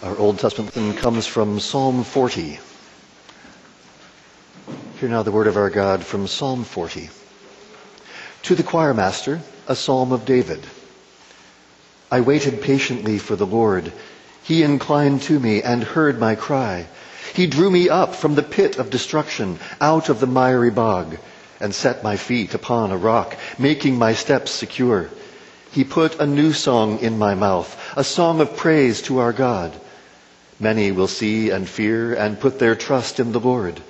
Our 0.00 0.16
Old 0.16 0.38
Testament 0.38 0.76
lesson 0.76 0.94
comes 0.94 1.26
from 1.26 1.58
Psalm 1.58 2.04
40. 2.04 2.60
Hear 5.00 5.08
now 5.08 5.24
the 5.24 5.32
word 5.32 5.48
of 5.48 5.56
our 5.56 5.70
God 5.70 6.04
from 6.04 6.28
Psalm 6.28 6.62
40. 6.62 7.10
To 8.44 8.54
the 8.54 8.62
choir 8.62 8.94
master, 8.94 9.40
a 9.66 9.74
psalm 9.74 10.12
of 10.12 10.24
David. 10.24 10.64
I 12.12 12.20
waited 12.20 12.62
patiently 12.62 13.18
for 13.18 13.34
the 13.34 13.44
Lord. 13.44 13.92
He 14.44 14.62
inclined 14.62 15.22
to 15.22 15.40
me 15.40 15.64
and 15.64 15.82
heard 15.82 16.20
my 16.20 16.36
cry. 16.36 16.86
He 17.34 17.48
drew 17.48 17.68
me 17.68 17.88
up 17.88 18.14
from 18.14 18.36
the 18.36 18.44
pit 18.44 18.78
of 18.78 18.90
destruction, 18.90 19.58
out 19.80 20.08
of 20.10 20.20
the 20.20 20.28
miry 20.28 20.70
bog, 20.70 21.18
and 21.58 21.74
set 21.74 22.04
my 22.04 22.16
feet 22.16 22.54
upon 22.54 22.92
a 22.92 22.96
rock, 22.96 23.36
making 23.58 23.98
my 23.98 24.14
steps 24.14 24.52
secure. 24.52 25.10
He 25.72 25.82
put 25.82 26.20
a 26.20 26.26
new 26.26 26.52
song 26.52 27.00
in 27.00 27.18
my 27.18 27.34
mouth, 27.34 27.76
a 27.96 28.04
song 28.04 28.40
of 28.40 28.56
praise 28.56 29.02
to 29.02 29.18
our 29.18 29.32
God. 29.32 29.74
Many 30.60 30.90
will 30.90 31.08
see 31.08 31.50
and 31.50 31.68
fear 31.68 32.14
and 32.14 32.40
put 32.40 32.58
their 32.58 32.74
trust 32.74 33.20
in 33.20 33.32
the 33.32 33.40
Lord. 33.40 33.80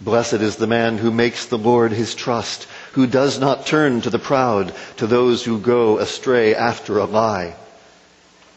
Blessed 0.00 0.34
is 0.34 0.56
the 0.56 0.66
man 0.66 0.98
who 0.98 1.12
makes 1.12 1.46
the 1.46 1.58
Lord 1.58 1.92
his 1.92 2.14
trust, 2.14 2.66
who 2.92 3.06
does 3.06 3.38
not 3.38 3.66
turn 3.66 4.00
to 4.00 4.10
the 4.10 4.18
proud, 4.18 4.74
to 4.96 5.06
those 5.06 5.44
who 5.44 5.58
go 5.58 5.98
astray 5.98 6.54
after 6.54 6.98
a 6.98 7.04
lie. 7.04 7.54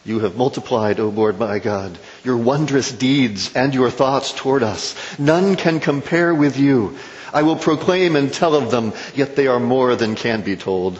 You 0.04 0.20
have 0.20 0.36
multiplied, 0.36 1.00
O 1.00 1.10
Lord 1.10 1.38
my 1.38 1.60
God, 1.60 2.00
your 2.24 2.38
wondrous 2.38 2.92
deeds 2.92 3.54
and 3.54 3.76
your 3.76 3.92
thoughts 3.92 4.32
toward 4.32 4.64
us. 4.64 4.96
None 5.20 5.58
can 5.58 5.80
compare 5.80 6.34
with 6.34 6.58
you. 6.58 6.98
I 7.34 7.44
will 7.44 7.58
proclaim 7.58 8.16
and 8.16 8.34
tell 8.34 8.56
of 8.56 8.72
them, 8.72 8.94
yet 9.16 9.36
they 9.36 9.48
are 9.48 9.60
more 9.60 9.96
than 9.96 10.16
can 10.16 10.42
be 10.42 10.56
told. 10.56 11.00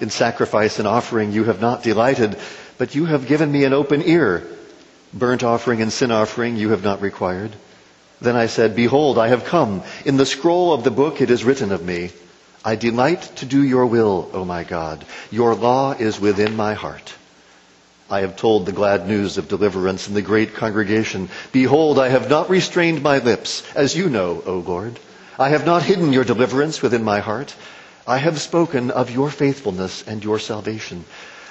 In 0.00 0.10
sacrifice 0.10 0.78
and 0.78 0.88
offering 0.88 1.32
you 1.32 1.44
have 1.44 1.60
not 1.60 1.84
delighted, 1.84 2.36
but 2.76 2.94
you 2.94 3.06
have 3.06 3.28
given 3.28 3.50
me 3.50 3.64
an 3.64 3.72
open 3.72 4.02
ear. 4.02 4.42
Burnt 5.14 5.44
offering 5.44 5.80
and 5.80 5.92
sin 5.92 6.10
offering 6.10 6.56
you 6.56 6.70
have 6.70 6.82
not 6.82 7.00
required. 7.00 7.52
Then 8.20 8.34
I 8.34 8.46
said, 8.46 8.74
Behold, 8.74 9.16
I 9.16 9.28
have 9.28 9.44
come. 9.44 9.82
In 10.04 10.16
the 10.16 10.26
scroll 10.26 10.72
of 10.72 10.82
the 10.82 10.90
book 10.90 11.20
it 11.20 11.30
is 11.30 11.44
written 11.44 11.70
of 11.70 11.84
me. 11.84 12.10
I 12.64 12.76
delight 12.76 13.22
to 13.36 13.46
do 13.46 13.62
your 13.62 13.86
will, 13.86 14.30
O 14.32 14.44
my 14.44 14.64
God. 14.64 15.04
Your 15.30 15.54
law 15.54 15.92
is 15.92 16.18
within 16.18 16.56
my 16.56 16.74
heart. 16.74 17.14
I 18.10 18.20
have 18.20 18.36
told 18.36 18.66
the 18.66 18.72
glad 18.72 19.06
news 19.06 19.38
of 19.38 19.48
deliverance 19.48 20.08
in 20.08 20.14
the 20.14 20.22
great 20.22 20.54
congregation. 20.54 21.28
Behold, 21.52 21.98
I 21.98 22.08
have 22.08 22.28
not 22.28 22.50
restrained 22.50 23.02
my 23.02 23.18
lips, 23.18 23.62
as 23.74 23.96
you 23.96 24.10
know, 24.10 24.42
O 24.46 24.58
Lord. 24.58 24.98
I 25.38 25.50
have 25.50 25.64
not 25.64 25.82
hidden 25.82 26.12
your 26.12 26.24
deliverance 26.24 26.82
within 26.82 27.04
my 27.04 27.20
heart. 27.20 27.54
I 28.06 28.18
have 28.18 28.40
spoken 28.40 28.90
of 28.90 29.10
your 29.10 29.30
faithfulness 29.30 30.04
and 30.06 30.22
your 30.22 30.38
salvation. 30.38 31.04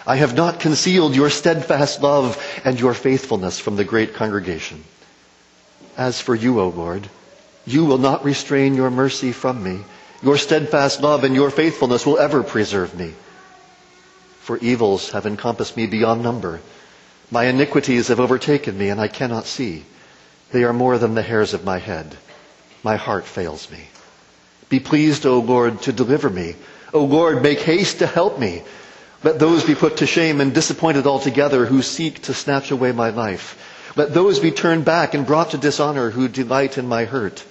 I 0.05 0.17
have 0.17 0.35
not 0.35 0.59
concealed 0.59 1.15
your 1.15 1.29
steadfast 1.29 2.01
love 2.01 2.41
and 2.65 2.79
your 2.79 2.93
faithfulness 2.93 3.59
from 3.59 3.75
the 3.77 3.85
great 3.85 4.13
congregation. 4.15 4.83
As 5.95 6.19
for 6.19 6.35
you, 6.35 6.59
O 6.59 6.69
Lord, 6.69 7.07
you 7.65 7.85
will 7.85 7.97
not 7.97 8.25
restrain 8.25 8.75
your 8.75 8.89
mercy 8.89 9.31
from 9.31 9.63
me. 9.63 9.79
Your 10.21 10.37
steadfast 10.37 11.01
love 11.01 11.23
and 11.23 11.35
your 11.35 11.49
faithfulness 11.49 12.05
will 12.05 12.19
ever 12.19 12.43
preserve 12.43 12.95
me. 12.97 13.13
For 14.41 14.57
evils 14.57 15.11
have 15.11 15.25
encompassed 15.25 15.77
me 15.77 15.87
beyond 15.87 16.21
number. 16.21 16.59
My 17.31 17.45
iniquities 17.45 18.09
have 18.09 18.19
overtaken 18.19 18.77
me, 18.77 18.89
and 18.89 18.99
I 18.99 19.07
cannot 19.07 19.45
see. 19.45 19.85
They 20.51 20.65
are 20.65 20.73
more 20.73 20.97
than 20.97 21.15
the 21.15 21.21
hairs 21.21 21.53
of 21.53 21.63
my 21.63 21.79
head. 21.79 22.17
My 22.83 22.97
heart 22.97 23.25
fails 23.25 23.71
me. 23.71 23.87
Be 24.67 24.79
pleased, 24.79 25.25
O 25.25 25.39
Lord, 25.39 25.81
to 25.83 25.93
deliver 25.93 26.29
me. 26.29 26.55
O 26.93 27.05
Lord, 27.05 27.41
make 27.41 27.59
haste 27.59 27.99
to 27.99 28.07
help 28.07 28.37
me. 28.37 28.63
Let 29.23 29.39
those 29.39 29.63
be 29.63 29.75
put 29.75 29.97
to 29.97 30.05
shame 30.05 30.41
and 30.41 30.53
disappointed 30.53 31.07
altogether 31.07 31.65
who 31.65 31.81
seek 31.81 32.23
to 32.23 32.33
snatch 32.33 32.71
away 32.71 32.91
my 32.91 33.09
life. 33.09 33.57
Let 33.95 34.13
those 34.13 34.39
be 34.39 34.51
turned 34.51 34.85
back 34.85 35.13
and 35.13 35.25
brought 35.25 35.51
to 35.51 35.57
dishonor 35.57 36.09
who 36.09 36.27
delight 36.27 36.77
in 36.77 36.87
my 36.87 37.05
hurt. 37.05 37.43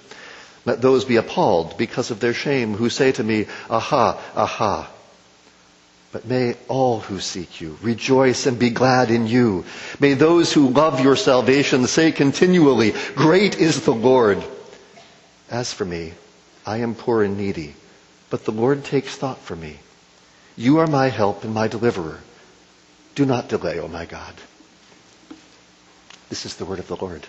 Let 0.65 0.81
those 0.83 1.05
be 1.05 1.17
appalled 1.17 1.79
because 1.79 2.11
of 2.11 2.21
their 2.21 2.35
shame 2.35 2.75
who 2.75 2.91
say 2.91 3.13
to 3.13 3.25
me, 3.25 3.47
Aha, 3.71 4.21
aha. 4.37 4.91
But 6.13 6.27
may 6.27 6.57
all 6.69 7.01
who 7.01 7.21
seek 7.21 7.61
you 7.61 7.79
rejoice 7.81 8.47
and 8.47 8.59
be 8.59 8.69
glad 8.71 9.11
in 9.11 9.27
you. 9.27 9.65
May 9.99 10.13
those 10.13 10.53
who 10.53 10.69
love 10.69 11.01
your 11.01 11.17
salvation 11.17 11.87
say 11.87 12.13
continually, 12.13 12.93
Great 13.15 13.59
is 13.59 13.81
the 13.85 13.95
Lord. 13.95 14.43
As 15.51 15.73
for 15.73 15.87
me, 15.87 16.13
I 16.67 16.79
am 16.79 16.95
poor 16.95 17.23
and 17.23 17.39
needy, 17.39 17.75
but 18.29 18.45
the 18.45 18.53
Lord 18.53 18.85
takes 18.85 19.17
thought 19.17 19.39
for 19.41 19.57
me. 19.57 19.79
You 20.57 20.79
are 20.79 20.87
my 20.87 21.09
help 21.09 21.45
and 21.45 21.55
my 21.55 21.69
deliverer. 21.69 22.21
Do 23.15 23.25
not 23.25 23.49
delay, 23.49 23.79
O 23.79 23.85
oh 23.85 23.89
my 23.89 24.07
God. 24.07 24.35
This 26.29 26.47
is 26.47 26.57
the 26.57 26.65
word 26.65 26.79
of 26.79 26.89
the 26.89 26.97
Lord. 26.97 27.27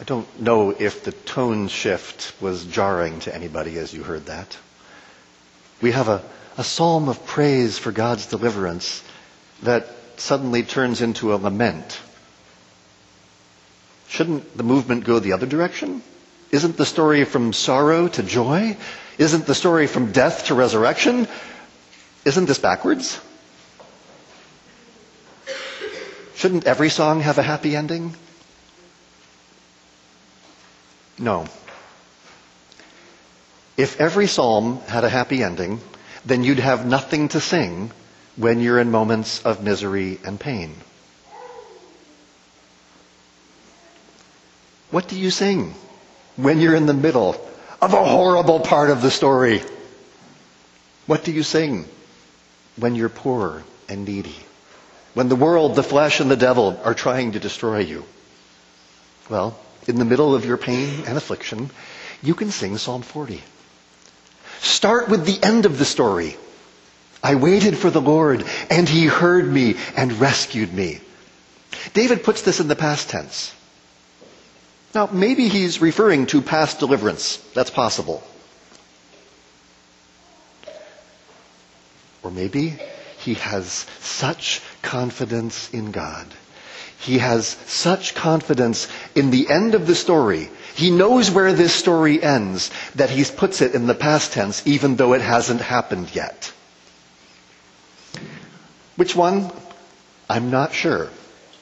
I 0.00 0.04
don't 0.04 0.40
know 0.40 0.70
if 0.70 1.04
the 1.04 1.12
tone 1.12 1.68
shift 1.68 2.34
was 2.40 2.64
jarring 2.64 3.20
to 3.20 3.34
anybody 3.34 3.78
as 3.78 3.92
you 3.92 4.04
heard 4.04 4.26
that. 4.26 4.56
We 5.82 5.92
have 5.92 6.08
a, 6.08 6.22
a 6.56 6.64
psalm 6.64 7.08
of 7.08 7.26
praise 7.26 7.78
for 7.78 7.92
God's 7.92 8.26
deliverance 8.26 9.02
that 9.62 9.86
suddenly 10.16 10.62
turns 10.62 11.00
into 11.00 11.34
a 11.34 11.36
lament. 11.36 12.00
Shouldn't 14.08 14.56
the 14.56 14.62
movement 14.62 15.04
go 15.04 15.18
the 15.18 15.32
other 15.32 15.46
direction? 15.46 16.02
Isn't 16.50 16.76
the 16.76 16.86
story 16.86 17.24
from 17.24 17.52
sorrow 17.52 18.08
to 18.08 18.22
joy? 18.22 18.76
Isn't 19.18 19.46
the 19.46 19.54
story 19.54 19.86
from 19.86 20.12
death 20.12 20.46
to 20.46 20.54
resurrection? 20.54 21.28
Isn't 22.24 22.46
this 22.46 22.58
backwards? 22.58 23.20
Shouldn't 26.36 26.66
every 26.66 26.88
song 26.88 27.20
have 27.20 27.38
a 27.38 27.42
happy 27.42 27.74
ending? 27.76 28.14
No. 31.18 31.46
If 33.76 34.00
every 34.00 34.26
psalm 34.28 34.80
had 34.86 35.04
a 35.04 35.08
happy 35.08 35.42
ending, 35.42 35.80
then 36.24 36.44
you'd 36.44 36.60
have 36.60 36.86
nothing 36.86 37.28
to 37.30 37.40
sing 37.40 37.90
when 38.36 38.60
you're 38.60 38.78
in 38.78 38.90
moments 38.90 39.42
of 39.42 39.62
misery 39.62 40.18
and 40.24 40.38
pain. 40.38 40.74
What 44.90 45.08
do 45.08 45.18
you 45.18 45.30
sing? 45.30 45.74
When 46.38 46.60
you're 46.60 46.76
in 46.76 46.86
the 46.86 46.94
middle 46.94 47.36
of 47.82 47.92
a 47.92 48.04
horrible 48.04 48.60
part 48.60 48.90
of 48.90 49.02
the 49.02 49.10
story? 49.10 49.60
What 51.06 51.24
do 51.24 51.32
you 51.32 51.42
sing 51.42 51.84
when 52.76 52.94
you're 52.94 53.08
poor 53.08 53.64
and 53.88 54.04
needy? 54.04 54.36
When 55.14 55.28
the 55.28 55.36
world, 55.36 55.74
the 55.74 55.82
flesh, 55.82 56.20
and 56.20 56.30
the 56.30 56.36
devil 56.36 56.80
are 56.84 56.94
trying 56.94 57.32
to 57.32 57.40
destroy 57.40 57.80
you? 57.80 58.04
Well, 59.28 59.58
in 59.88 59.98
the 59.98 60.04
middle 60.04 60.34
of 60.34 60.44
your 60.44 60.56
pain 60.56 61.04
and 61.06 61.18
affliction, 61.18 61.70
you 62.22 62.34
can 62.34 62.50
sing 62.50 62.78
Psalm 62.78 63.02
40. 63.02 63.42
Start 64.60 65.08
with 65.08 65.26
the 65.26 65.44
end 65.44 65.66
of 65.66 65.78
the 65.78 65.84
story. 65.84 66.36
I 67.22 67.34
waited 67.34 67.76
for 67.76 67.90
the 67.90 68.00
Lord, 68.00 68.44
and 68.70 68.88
he 68.88 69.06
heard 69.06 69.46
me 69.46 69.74
and 69.96 70.20
rescued 70.20 70.72
me. 70.72 71.00
David 71.94 72.22
puts 72.22 72.42
this 72.42 72.60
in 72.60 72.68
the 72.68 72.76
past 72.76 73.10
tense. 73.10 73.52
Now, 74.94 75.08
maybe 75.12 75.48
he's 75.48 75.80
referring 75.80 76.26
to 76.26 76.40
past 76.40 76.78
deliverance. 76.78 77.36
That's 77.54 77.70
possible. 77.70 78.22
Or 82.22 82.30
maybe 82.30 82.78
he 83.18 83.34
has 83.34 83.86
such 84.00 84.62
confidence 84.82 85.70
in 85.70 85.90
God. 85.90 86.26
He 87.00 87.18
has 87.18 87.46
such 87.66 88.14
confidence 88.14 88.88
in 89.14 89.30
the 89.30 89.48
end 89.48 89.74
of 89.74 89.86
the 89.86 89.94
story. 89.94 90.50
He 90.74 90.90
knows 90.90 91.30
where 91.30 91.52
this 91.52 91.74
story 91.74 92.22
ends 92.22 92.70
that 92.96 93.10
he 93.10 93.24
puts 93.24 93.60
it 93.62 93.74
in 93.74 93.86
the 93.86 93.94
past 93.94 94.32
tense 94.32 94.62
even 94.66 94.96
though 94.96 95.12
it 95.12 95.20
hasn't 95.20 95.60
happened 95.60 96.14
yet. 96.14 96.52
Which 98.96 99.14
one? 99.14 99.50
I'm 100.28 100.50
not 100.50 100.72
sure. 100.72 101.08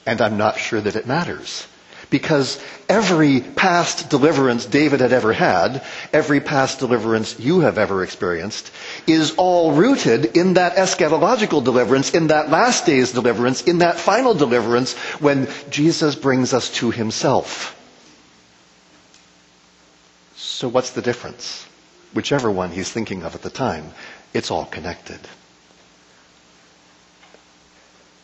And 0.05 0.21
I'm 0.21 0.37
not 0.37 0.57
sure 0.57 0.81
that 0.81 0.95
it 0.95 1.05
matters. 1.05 1.67
Because 2.09 2.61
every 2.87 3.41
past 3.41 4.09
deliverance 4.09 4.65
David 4.65 5.01
had 5.01 5.11
ever 5.11 5.33
had, 5.33 5.83
every 6.13 6.39
past 6.39 6.79
deliverance 6.79 7.37
you 7.39 7.59
have 7.61 7.77
ever 7.77 8.03
experienced, 8.03 8.71
is 9.07 9.35
all 9.35 9.73
rooted 9.73 10.37
in 10.37 10.53
that 10.53 10.77
eschatological 10.77 11.63
deliverance, 11.63 12.11
in 12.13 12.27
that 12.27 12.49
last 12.49 12.85
day's 12.85 13.11
deliverance, 13.11 13.63
in 13.63 13.79
that 13.79 13.99
final 13.99 14.33
deliverance 14.33 14.93
when 15.19 15.49
Jesus 15.69 16.15
brings 16.15 16.53
us 16.53 16.69
to 16.75 16.91
himself. 16.91 17.73
So 20.37 20.69
what's 20.69 20.91
the 20.91 21.01
difference? 21.01 21.67
Whichever 22.13 22.49
one 22.49 22.71
he's 22.71 22.89
thinking 22.91 23.23
of 23.23 23.35
at 23.35 23.41
the 23.41 23.49
time, 23.49 23.91
it's 24.33 24.49
all 24.49 24.65
connected. 24.65 25.19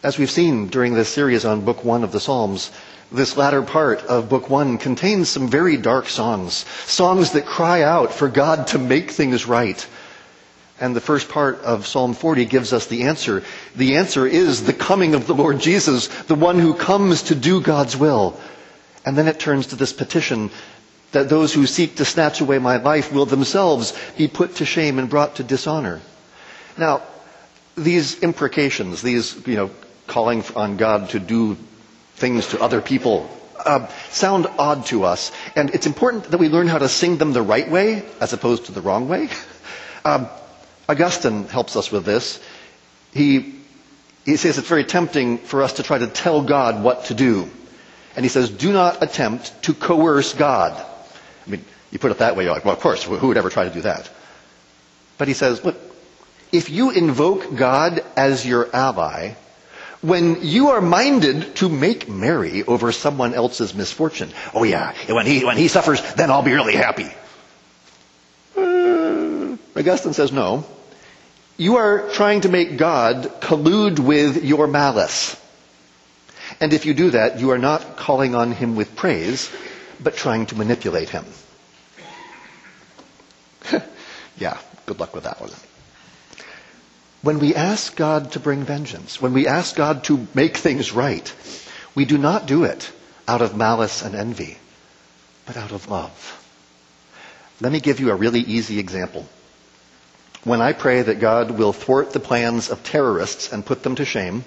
As 0.04 0.18
we've 0.18 0.32
seen 0.32 0.68
during 0.68 0.94
this 0.96 1.10
series 1.10 1.46
on 1.46 1.64
Book 1.64 1.84
One 1.86 2.04
of 2.04 2.12
the 2.12 2.20
Psalms, 2.20 2.72
this 3.14 3.38
latter 3.38 3.62
part 3.62 4.04
of 4.06 4.28
book 4.28 4.50
one 4.50 4.78
contains 4.80 5.30
some 5.30 5.48
very 5.48 5.78
dark 5.78 6.10
songs, 6.10 6.66
songs 6.86 7.32
that 7.32 7.46
cry 7.46 7.84
out 7.84 8.12
for 8.12 8.28
God 8.28 8.68
to 8.68 8.80
make 8.80 9.12
things 9.12 9.46
right. 9.46 9.88
And 10.82 10.96
the 10.96 11.02
first 11.02 11.30
part 11.30 11.60
of 11.60 11.86
Psalm 11.86 12.16
40 12.16 12.46
gives 12.46 12.74
us 12.74 12.88
the 12.88 13.04
answer. 13.04 13.44
The 13.76 13.98
answer 13.98 14.26
is 14.26 14.64
the 14.64 14.74
coming 14.74 15.14
of 15.14 15.28
the 15.28 15.36
Lord 15.36 15.60
Jesus, 15.60 16.08
the 16.24 16.36
one 16.36 16.58
who 16.58 16.74
comes 16.74 17.24
to 17.24 17.36
do 17.36 17.62
God's 17.62 17.96
will. 17.96 18.40
And 19.06 19.16
then 19.16 19.28
it 19.28 19.40
turns 19.40 19.68
to 19.68 19.76
this 19.76 19.94
petition 19.94 20.50
that 21.12 21.30
those 21.30 21.54
who 21.54 21.68
seek 21.68 21.98
to 21.98 22.06
snatch 22.06 22.42
away 22.42 22.58
my 22.58 22.78
life 22.78 23.14
will 23.14 23.28
themselves 23.28 23.94
be 24.18 24.28
put 24.28 24.56
to 24.56 24.66
shame 24.66 24.98
and 24.98 25.10
brought 25.10 25.36
to 25.36 25.44
dishonor. 25.44 26.02
Now, 26.78 27.04
these 27.78 28.22
imprecations, 28.24 29.04
these, 29.04 29.46
you 29.48 29.56
know, 29.56 29.72
calling 30.08 30.44
on 30.56 30.78
God 30.78 31.12
to 31.12 31.20
do 31.20 31.56
things 32.16 32.48
to 32.50 32.62
other 32.62 32.82
people, 32.82 33.30
uh, 33.66 33.88
sound 34.10 34.48
odd 34.58 34.86
to 34.88 35.04
us. 35.04 35.32
And 35.56 35.70
it's 35.72 35.86
important 35.86 36.26
that 36.26 36.38
we 36.38 36.50
learn 36.50 36.68
how 36.68 36.78
to 36.78 36.90
sing 36.90 37.18
them 37.18 37.34
the 37.34 37.42
right 37.42 37.70
way 37.70 38.04
as 38.20 38.34
opposed 38.34 38.66
to 38.66 38.72
the 38.72 38.82
wrong 38.82 39.08
way. 39.08 39.30
Um, 40.06 40.28
Augustine 40.90 41.48
helps 41.48 41.78
us 41.78 41.90
with 41.90 42.04
this. 42.04 42.42
He, 43.14 43.56
he 44.26 44.36
says 44.36 44.58
it's 44.58 44.68
very 44.68 44.84
tempting 44.84 45.38
for 45.38 45.64
us 45.64 45.74
to 45.74 45.84
try 45.84 45.98
to 45.98 46.08
tell 46.08 46.42
God 46.44 46.84
what 46.84 47.06
to 47.06 47.14
do. 47.14 47.50
And 48.18 48.26
he 48.26 48.30
says, 48.30 48.50
do 48.50 48.74
not 48.74 49.02
attempt 49.02 49.64
to 49.64 49.74
coerce 49.74 50.34
God. 50.34 50.74
I 50.74 51.50
mean, 51.50 51.64
you 51.90 52.00
put 52.00 52.12
it 52.12 52.18
that 52.18 52.36
way, 52.36 52.44
you're 52.44 52.54
like, 52.54 52.66
well, 52.66 52.74
of 52.74 52.82
course, 52.82 53.04
who 53.04 53.28
would 53.28 53.38
ever 53.38 53.50
try 53.50 53.64
to 53.64 53.74
do 53.74 53.82
that? 53.82 54.10
But 55.18 55.28
he 55.28 55.34
says, 55.34 55.64
look, 55.64 55.78
if 56.52 56.70
you 56.70 56.92
invoke 56.92 57.56
God 57.56 58.04
as 58.16 58.46
your 58.46 58.74
ally, 58.76 59.36
when 60.04 60.40
you 60.42 60.72
are 60.72 60.82
minded 60.82 61.56
to 61.56 61.70
make 61.70 62.10
merry 62.10 62.64
over 62.64 62.92
someone 62.92 63.34
else's 63.34 63.74
misfortune, 63.74 64.30
oh 64.54 64.64
yeah, 64.64 64.94
when 65.08 65.26
he, 65.26 65.46
when 65.46 65.56
he 65.56 65.70
suffers, 65.70 66.02
then 66.16 66.30
I'll 66.30 66.44
be 66.44 66.52
really 66.52 66.76
happy. 66.76 67.08
Uh, 68.56 69.56
Augustine 69.76 70.14
says 70.14 70.34
no. 70.34 70.66
You 71.56 71.78
are 71.78 72.10
trying 72.10 72.42
to 72.42 72.50
make 72.50 72.78
God 72.78 73.24
collude 73.40 73.98
with 73.98 74.44
your 74.44 74.68
malice. 74.68 75.40
And 76.60 76.74
if 76.74 76.86
you 76.86 76.94
do 76.94 77.12
that, 77.12 77.40
you 77.40 77.52
are 77.52 77.58
not 77.58 77.96
calling 77.96 78.36
on 78.36 78.52
him 78.52 78.76
with 78.76 78.98
praise, 78.98 79.50
but 80.02 80.18
trying 80.18 80.48
to 80.48 80.56
manipulate 80.56 81.10
him. 81.10 81.26
yeah, 84.38 84.58
good 84.86 85.00
luck 85.00 85.16
with 85.16 85.24
that 85.24 85.40
one. 85.40 85.52
When 87.24 87.40
we 87.40 87.56
ask 87.56 87.96
God 87.96 88.34
to 88.34 88.40
bring 88.42 88.64
vengeance, 88.64 89.22
when 89.22 89.32
we 89.32 89.48
ask 89.48 89.78
God 89.78 90.04
to 90.06 90.28
make 90.34 90.58
things 90.58 90.92
right, 90.92 91.34
we 91.96 92.04
do 92.04 92.18
not 92.18 92.48
do 92.48 92.66
it 92.66 92.92
out 93.30 93.42
of 93.42 93.56
malice 93.56 94.02
and 94.02 94.14
envy, 94.14 94.58
but 95.46 95.56
out 95.56 95.72
of 95.72 95.90
love. 95.90 96.40
Let 97.62 97.72
me 97.72 97.80
give 97.80 98.02
you 98.02 98.12
a 98.12 98.16
really 98.16 98.42
easy 98.42 98.78
example. 98.78 99.26
When 100.44 100.62
I 100.62 100.74
pray 100.74 101.02
that 101.02 101.22
God 101.22 101.52
will 101.52 101.72
thwart 101.72 102.12
the 102.12 102.20
plans 102.20 102.70
of 102.70 102.84
terrorists 102.84 103.54
and 103.54 103.66
put 103.66 103.84
them 103.84 103.96
to 103.96 104.04
shame, 104.04 104.44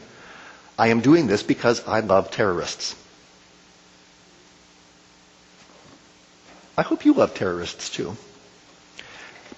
I 0.78 0.88
am 0.88 1.00
doing 1.00 1.26
this 1.26 1.42
because 1.42 1.82
I 1.88 2.00
love 2.00 2.30
terrorists. 2.30 2.94
I 6.76 6.82
hope 6.82 7.06
you 7.06 7.14
love 7.14 7.32
terrorists 7.32 7.88
too. 7.88 8.18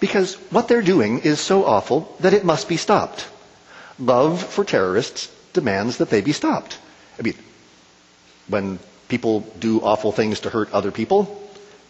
Because 0.01 0.35
what 0.51 0.69
they're 0.69 0.83
doing 0.83 1.21
is 1.21 1.41
so 1.41 1.65
awful 1.65 2.15
that 2.21 2.33
it 2.35 2.45
must 2.45 2.69
be 2.69 2.77
stopped. 2.77 3.27
Love 3.99 4.43
for 4.43 4.65
terrorists 4.65 5.31
demands 5.53 5.97
that 5.99 6.11
they 6.11 6.21
be 6.21 6.33
stopped. 6.33 6.79
I 7.19 7.23
mean, 7.23 7.35
when 8.49 8.79
people 9.09 9.41
do 9.59 9.81
awful 9.81 10.13
things 10.13 10.41
to 10.41 10.51
hurt 10.51 10.73
other 10.73 10.93
people, 10.93 11.43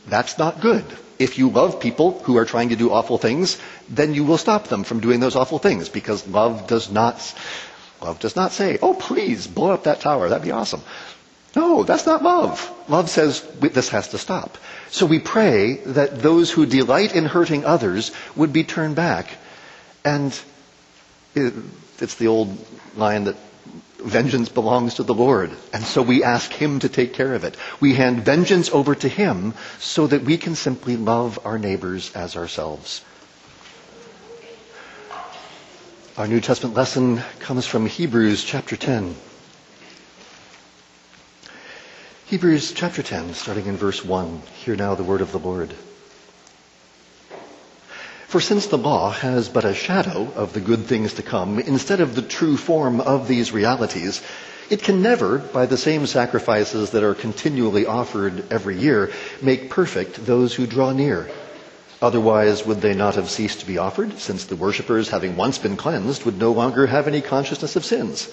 that's 0.07 0.39
not 0.39 0.61
good. 0.61 0.85
If 1.19 1.37
you 1.37 1.51
love 1.51 1.81
people 1.81 2.21
who 2.21 2.37
are 2.39 2.45
trying 2.47 2.69
to 2.71 2.77
do 2.77 2.91
awful 2.93 3.19
things, 3.19 3.59
then 3.91 4.15
you 4.15 4.25
will 4.25 4.39
stop 4.39 4.69
them 4.69 4.85
from 4.85 5.01
doing 5.01 5.21
those 5.21 5.37
awful 5.37 5.59
things 5.59 5.89
because 5.89 6.27
love 6.29 6.67
does 6.69 6.91
not, 6.91 7.17
love 8.01 8.21
does 8.21 8.37
not 8.37 8.53
say, 8.53 8.79
oh 8.81 8.95
please 8.95 9.47
blow 9.47 9.73
up 9.73 9.85
that 9.85 10.01
tower, 10.01 10.29
that'd 10.29 10.45
be 10.45 10.53
awesome. 10.53 10.83
No, 11.59 11.83
that's 11.83 12.07
not 12.07 12.23
love. 12.23 12.71
Love 12.89 13.11
says 13.11 13.43
this 13.59 13.89
has 13.89 14.07
to 14.11 14.19
stop. 14.19 14.59
So 14.91 15.07
we 15.07 15.19
pray 15.19 15.79
that 15.87 16.23
those 16.23 16.53
who 16.53 16.67
delight 16.67 17.17
in 17.17 17.25
hurting 17.25 17.65
others 17.65 18.13
would 18.37 18.53
be 18.53 18.63
turned 18.63 18.95
back. 18.95 19.37
And 20.05 20.31
it's 21.35 22.15
the 22.15 22.29
old 22.29 22.57
line 22.95 23.25
that 23.25 23.35
vengeance 23.99 24.49
belongs 24.49 24.95
to 24.95 25.03
the 25.03 25.15
Lord. 25.15 25.51
And 25.73 25.83
so 25.83 26.01
we 26.01 26.23
ask 26.23 26.53
Him 26.53 26.79
to 26.79 26.89
take 26.89 27.15
care 27.15 27.35
of 27.35 27.43
it. 27.43 27.57
We 27.81 27.93
hand 27.93 28.25
vengeance 28.25 28.71
over 28.71 28.95
to 28.95 29.09
Him 29.09 29.53
so 29.81 30.07
that 30.07 30.23
we 30.23 30.39
can 30.39 30.55
simply 30.55 30.97
love 30.97 31.41
our 31.45 31.59
neighbors 31.59 32.13
as 32.15 32.37
ourselves. 32.37 33.05
Our 36.17 36.29
New 36.29 36.41
Testament 36.41 36.77
lesson 36.77 37.21
comes 37.41 37.67
from 37.67 37.87
Hebrews 37.87 38.45
chapter 38.45 38.77
10. 38.77 39.17
Hebrews 42.29 42.73
chapter 42.73 43.03
10, 43.03 43.33
starting 43.33 43.65
in 43.65 43.79
verse 43.79 44.05
1. 44.05 44.43
Hear 44.63 44.77
now 44.77 44.95
the 44.95 45.03
word 45.03 45.23
of 45.23 45.33
the 45.33 45.39
Lord. 45.39 45.73
For 48.27 48.39
since 48.39 48.67
the 48.67 48.77
law 48.77 49.13
has 49.13 49.49
but 49.49 49.65
a 49.65 49.73
shadow 49.73 50.31
of 50.35 50.53
the 50.53 50.61
good 50.61 50.85
things 50.85 51.15
to 51.15 51.23
come, 51.23 51.59
instead 51.59 52.03
of 52.03 52.15
the 52.15 52.21
true 52.21 52.59
form 52.59 53.01
of 53.01 53.29
these 53.29 53.51
realities, 53.51 54.21
it 54.69 54.83
can 54.83 55.01
never, 55.01 55.39
by 55.39 55.65
the 55.65 55.79
same 55.79 56.05
sacrifices 56.05 56.91
that 56.91 57.03
are 57.03 57.15
continually 57.15 57.87
offered 57.87 58.53
every 58.53 58.79
year, 58.79 59.11
make 59.41 59.71
perfect 59.71 60.27
those 60.27 60.55
who 60.55 60.67
draw 60.67 60.93
near. 60.93 61.31
Otherwise, 62.03 62.67
would 62.67 62.83
they 62.83 62.93
not 62.93 63.15
have 63.15 63.31
ceased 63.31 63.61
to 63.61 63.67
be 63.67 63.79
offered, 63.79 64.19
since 64.19 64.45
the 64.45 64.57
worshippers, 64.57 65.09
having 65.09 65.35
once 65.35 65.57
been 65.57 65.79
cleansed, 65.79 66.27
would 66.27 66.39
no 66.39 66.53
longer 66.53 66.87
have 66.87 67.09
any 67.09 67.23
consciousness 67.23 67.75
of 67.75 67.87
sins? 67.87 68.29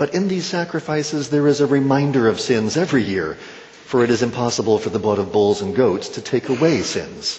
But 0.00 0.14
in 0.14 0.28
these 0.28 0.46
sacrifices, 0.46 1.28
there 1.28 1.46
is 1.46 1.60
a 1.60 1.66
reminder 1.66 2.26
of 2.26 2.40
sins 2.40 2.78
every 2.78 3.02
year, 3.02 3.36
for 3.84 4.02
it 4.02 4.08
is 4.08 4.22
impossible 4.22 4.78
for 4.78 4.88
the 4.88 4.98
blood 4.98 5.18
of 5.18 5.30
bulls 5.30 5.60
and 5.60 5.76
goats 5.76 6.08
to 6.16 6.22
take 6.22 6.48
away 6.48 6.80
sins. 6.80 7.38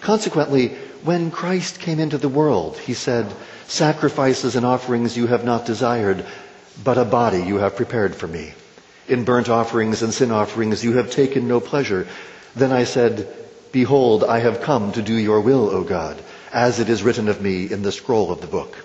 Consequently, 0.00 0.70
when 1.04 1.30
Christ 1.30 1.78
came 1.78 2.00
into 2.00 2.18
the 2.18 2.28
world, 2.28 2.76
he 2.76 2.92
said, 2.92 3.32
Sacrifices 3.68 4.56
and 4.56 4.66
offerings 4.66 5.16
you 5.16 5.28
have 5.28 5.44
not 5.44 5.64
desired, 5.64 6.26
but 6.82 6.98
a 6.98 7.04
body 7.04 7.40
you 7.40 7.58
have 7.58 7.76
prepared 7.76 8.16
for 8.16 8.26
me. 8.26 8.54
In 9.06 9.22
burnt 9.22 9.48
offerings 9.48 10.02
and 10.02 10.12
sin 10.12 10.32
offerings 10.32 10.82
you 10.82 10.94
have 10.94 11.08
taken 11.08 11.46
no 11.46 11.60
pleasure. 11.60 12.08
Then 12.56 12.72
I 12.72 12.82
said, 12.82 13.28
Behold, 13.70 14.24
I 14.24 14.40
have 14.40 14.62
come 14.62 14.90
to 14.94 15.02
do 15.02 15.14
your 15.14 15.40
will, 15.40 15.70
O 15.70 15.84
God, 15.84 16.20
as 16.52 16.80
it 16.80 16.88
is 16.88 17.04
written 17.04 17.28
of 17.28 17.40
me 17.40 17.70
in 17.70 17.82
the 17.82 17.92
scroll 17.92 18.32
of 18.32 18.40
the 18.40 18.48
book. 18.48 18.76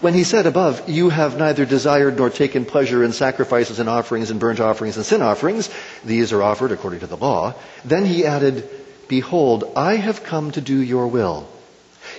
When 0.00 0.14
he 0.14 0.22
said 0.22 0.46
above, 0.46 0.88
You 0.88 1.08
have 1.08 1.38
neither 1.38 1.64
desired 1.64 2.18
nor 2.18 2.30
taken 2.30 2.64
pleasure 2.64 3.02
in 3.02 3.12
sacrifices 3.12 3.80
and 3.80 3.88
offerings 3.88 4.30
and 4.30 4.38
burnt 4.38 4.60
offerings 4.60 4.96
and 4.96 5.04
sin 5.04 5.22
offerings, 5.22 5.68
these 6.04 6.32
are 6.32 6.42
offered 6.42 6.70
according 6.70 7.00
to 7.00 7.08
the 7.08 7.16
law, 7.16 7.54
then 7.84 8.04
he 8.06 8.24
added, 8.24 8.68
Behold, 9.08 9.72
I 9.74 9.96
have 9.96 10.22
come 10.22 10.52
to 10.52 10.60
do 10.60 10.80
your 10.80 11.08
will. 11.08 11.48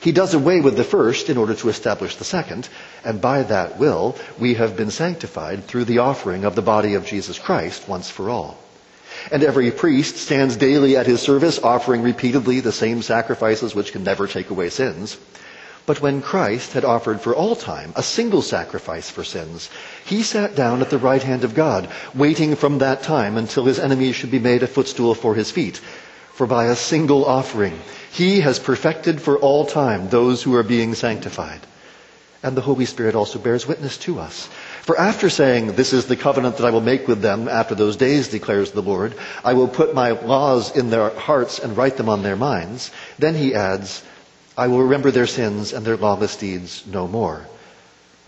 He 0.02 0.12
does 0.12 0.34
away 0.34 0.60
with 0.60 0.76
the 0.76 0.84
first 0.84 1.30
in 1.30 1.38
order 1.38 1.56
to 1.56 1.70
establish 1.70 2.16
the 2.18 2.24
second, 2.26 2.68
and 3.06 3.22
by 3.22 3.44
that 3.44 3.80
will 3.80 4.18
we 4.38 4.56
have 4.56 4.76
been 4.76 4.92
sanctified 4.92 5.66
through 5.66 5.86
the 5.86 6.00
offering 6.00 6.44
of 6.44 6.56
the 6.56 6.62
body 6.62 6.96
of 6.96 7.06
Jesus 7.06 7.40
Christ 7.40 7.88
once 7.88 8.10
for 8.10 8.30
all. 8.30 8.58
And 9.32 9.44
every 9.44 9.72
priest 9.72 10.18
stands 10.18 10.58
daily 10.58 10.98
at 10.98 11.08
his 11.08 11.22
service, 11.22 11.60
offering 11.60 12.02
repeatedly 12.02 12.60
the 12.60 12.72
same 12.72 13.02
sacrifices 13.02 13.74
which 13.74 13.92
can 13.92 14.04
never 14.04 14.28
take 14.28 14.50
away 14.50 14.70
sins. 14.70 15.18
But 15.86 16.02
when 16.02 16.22
Christ 16.22 16.74
had 16.74 16.86
offered 16.86 17.22
for 17.22 17.36
all 17.36 17.56
time 17.56 17.94
a 17.96 18.04
single 18.04 18.42
sacrifice 18.42 19.10
for 19.10 19.24
sins, 19.24 19.70
he 20.06 20.24
sat 20.24 20.56
down 20.56 20.82
at 20.82 20.90
the 20.90 20.98
right 20.98 21.24
hand 21.24 21.44
of 21.44 21.56
God, 21.56 21.88
waiting 22.14 22.56
from 22.56 22.78
that 22.80 23.02
time 23.04 23.38
until 23.38 23.66
his 23.66 23.80
enemies 23.80 24.16
should 24.16 24.32
be 24.32 24.40
made 24.40 24.62
a 24.64 24.68
footstool 24.68 25.16
for 25.16 25.36
his 25.36 25.52
feet. 25.52 25.80
For 26.34 26.48
by 26.48 26.66
a 26.66 26.76
single 26.76 27.26
offering, 27.26 27.80
he 28.12 28.42
has 28.42 28.60
perfected 28.60 29.22
for 29.22 29.38
all 29.38 29.66
time 29.66 30.10
those 30.10 30.44
who 30.44 30.56
are 30.56 30.64
being 30.64 30.96
sanctified. 30.96 31.60
And 32.42 32.56
the 32.56 32.62
Holy 32.62 32.86
Spirit 32.86 33.16
also 33.16 33.38
bears 33.40 33.68
witness 33.68 33.98
to 34.00 34.20
us. 34.20 34.48
For 34.84 34.98
after 34.98 35.30
saying, 35.30 35.74
This 35.74 35.92
is 35.92 36.06
the 36.06 36.16
covenant 36.16 36.56
that 36.58 36.66
I 36.66 36.72
will 36.72 36.80
make 36.82 37.08
with 37.08 37.22
them 37.22 37.50
after 37.50 37.76
those 37.76 37.98
days, 37.98 38.30
declares 38.30 38.72
the 38.72 38.82
Lord, 38.82 39.14
I 39.44 39.54
will 39.54 39.68
put 39.68 39.94
my 39.94 40.12
laws 40.12 40.76
in 40.76 40.90
their 40.90 41.10
hearts 41.10 41.60
and 41.60 41.76
write 41.76 41.98
them 41.98 42.08
on 42.08 42.24
their 42.24 42.38
minds, 42.38 42.92
then 43.18 43.36
he 43.36 43.54
adds, 43.54 44.02
I 44.60 44.68
will 44.68 44.84
remember 44.84 45.10
their 45.10 45.26
sins 45.26 45.72
and 45.72 45.86
their 45.86 45.96
lawless 45.96 46.36
deeds 46.36 46.84
no 46.86 47.08
more. 47.08 47.48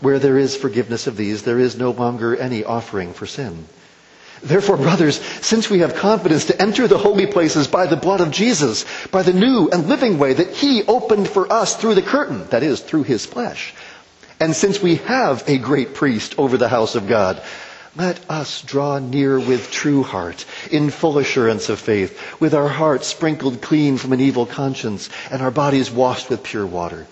Where 0.00 0.18
there 0.18 0.38
is 0.38 0.56
forgiveness 0.56 1.06
of 1.06 1.18
these, 1.18 1.42
there 1.42 1.58
is 1.60 1.76
no 1.76 1.90
longer 1.90 2.34
any 2.34 2.64
offering 2.64 3.12
for 3.12 3.26
sin. 3.26 3.66
Therefore, 4.42 4.78
brothers, 4.78 5.20
since 5.42 5.68
we 5.68 5.80
have 5.80 5.94
confidence 5.94 6.46
to 6.46 6.60
enter 6.60 6.88
the 6.88 6.96
holy 6.96 7.26
places 7.26 7.68
by 7.68 7.86
the 7.86 7.96
blood 7.96 8.22
of 8.22 8.30
Jesus, 8.30 8.86
by 9.08 9.22
the 9.22 9.34
new 9.34 9.68
and 9.70 9.90
living 9.90 10.18
way 10.18 10.32
that 10.32 10.48
He 10.56 10.82
opened 10.84 11.28
for 11.28 11.52
us 11.52 11.76
through 11.76 11.96
the 11.96 12.02
curtain, 12.02 12.46
that 12.48 12.62
is, 12.62 12.80
through 12.80 13.02
His 13.02 13.26
flesh, 13.26 13.74
and 14.40 14.56
since 14.56 14.82
we 14.82 14.96
have 14.96 15.44
a 15.46 15.58
great 15.58 15.92
priest 15.94 16.34
over 16.38 16.56
the 16.56 16.68
house 16.68 16.94
of 16.94 17.06
God, 17.08 17.42
let 17.94 18.18
us 18.30 18.62
draw 18.62 18.98
near 18.98 19.38
with 19.38 19.70
true 19.70 20.02
heart, 20.02 20.44
in 20.70 20.90
full 20.90 21.18
assurance 21.18 21.68
of 21.68 21.78
faith, 21.78 22.18
with 22.40 22.54
our 22.54 22.68
hearts 22.68 23.06
sprinkled 23.06 23.60
clean 23.60 23.98
from 23.98 24.12
an 24.12 24.20
evil 24.20 24.46
conscience 24.46 25.10
and 25.30 25.42
our 25.42 25.50
bodies 25.50 25.90
washed 25.90 26.30
with 26.30 26.42
pure 26.42 26.66
water. 26.66 27.06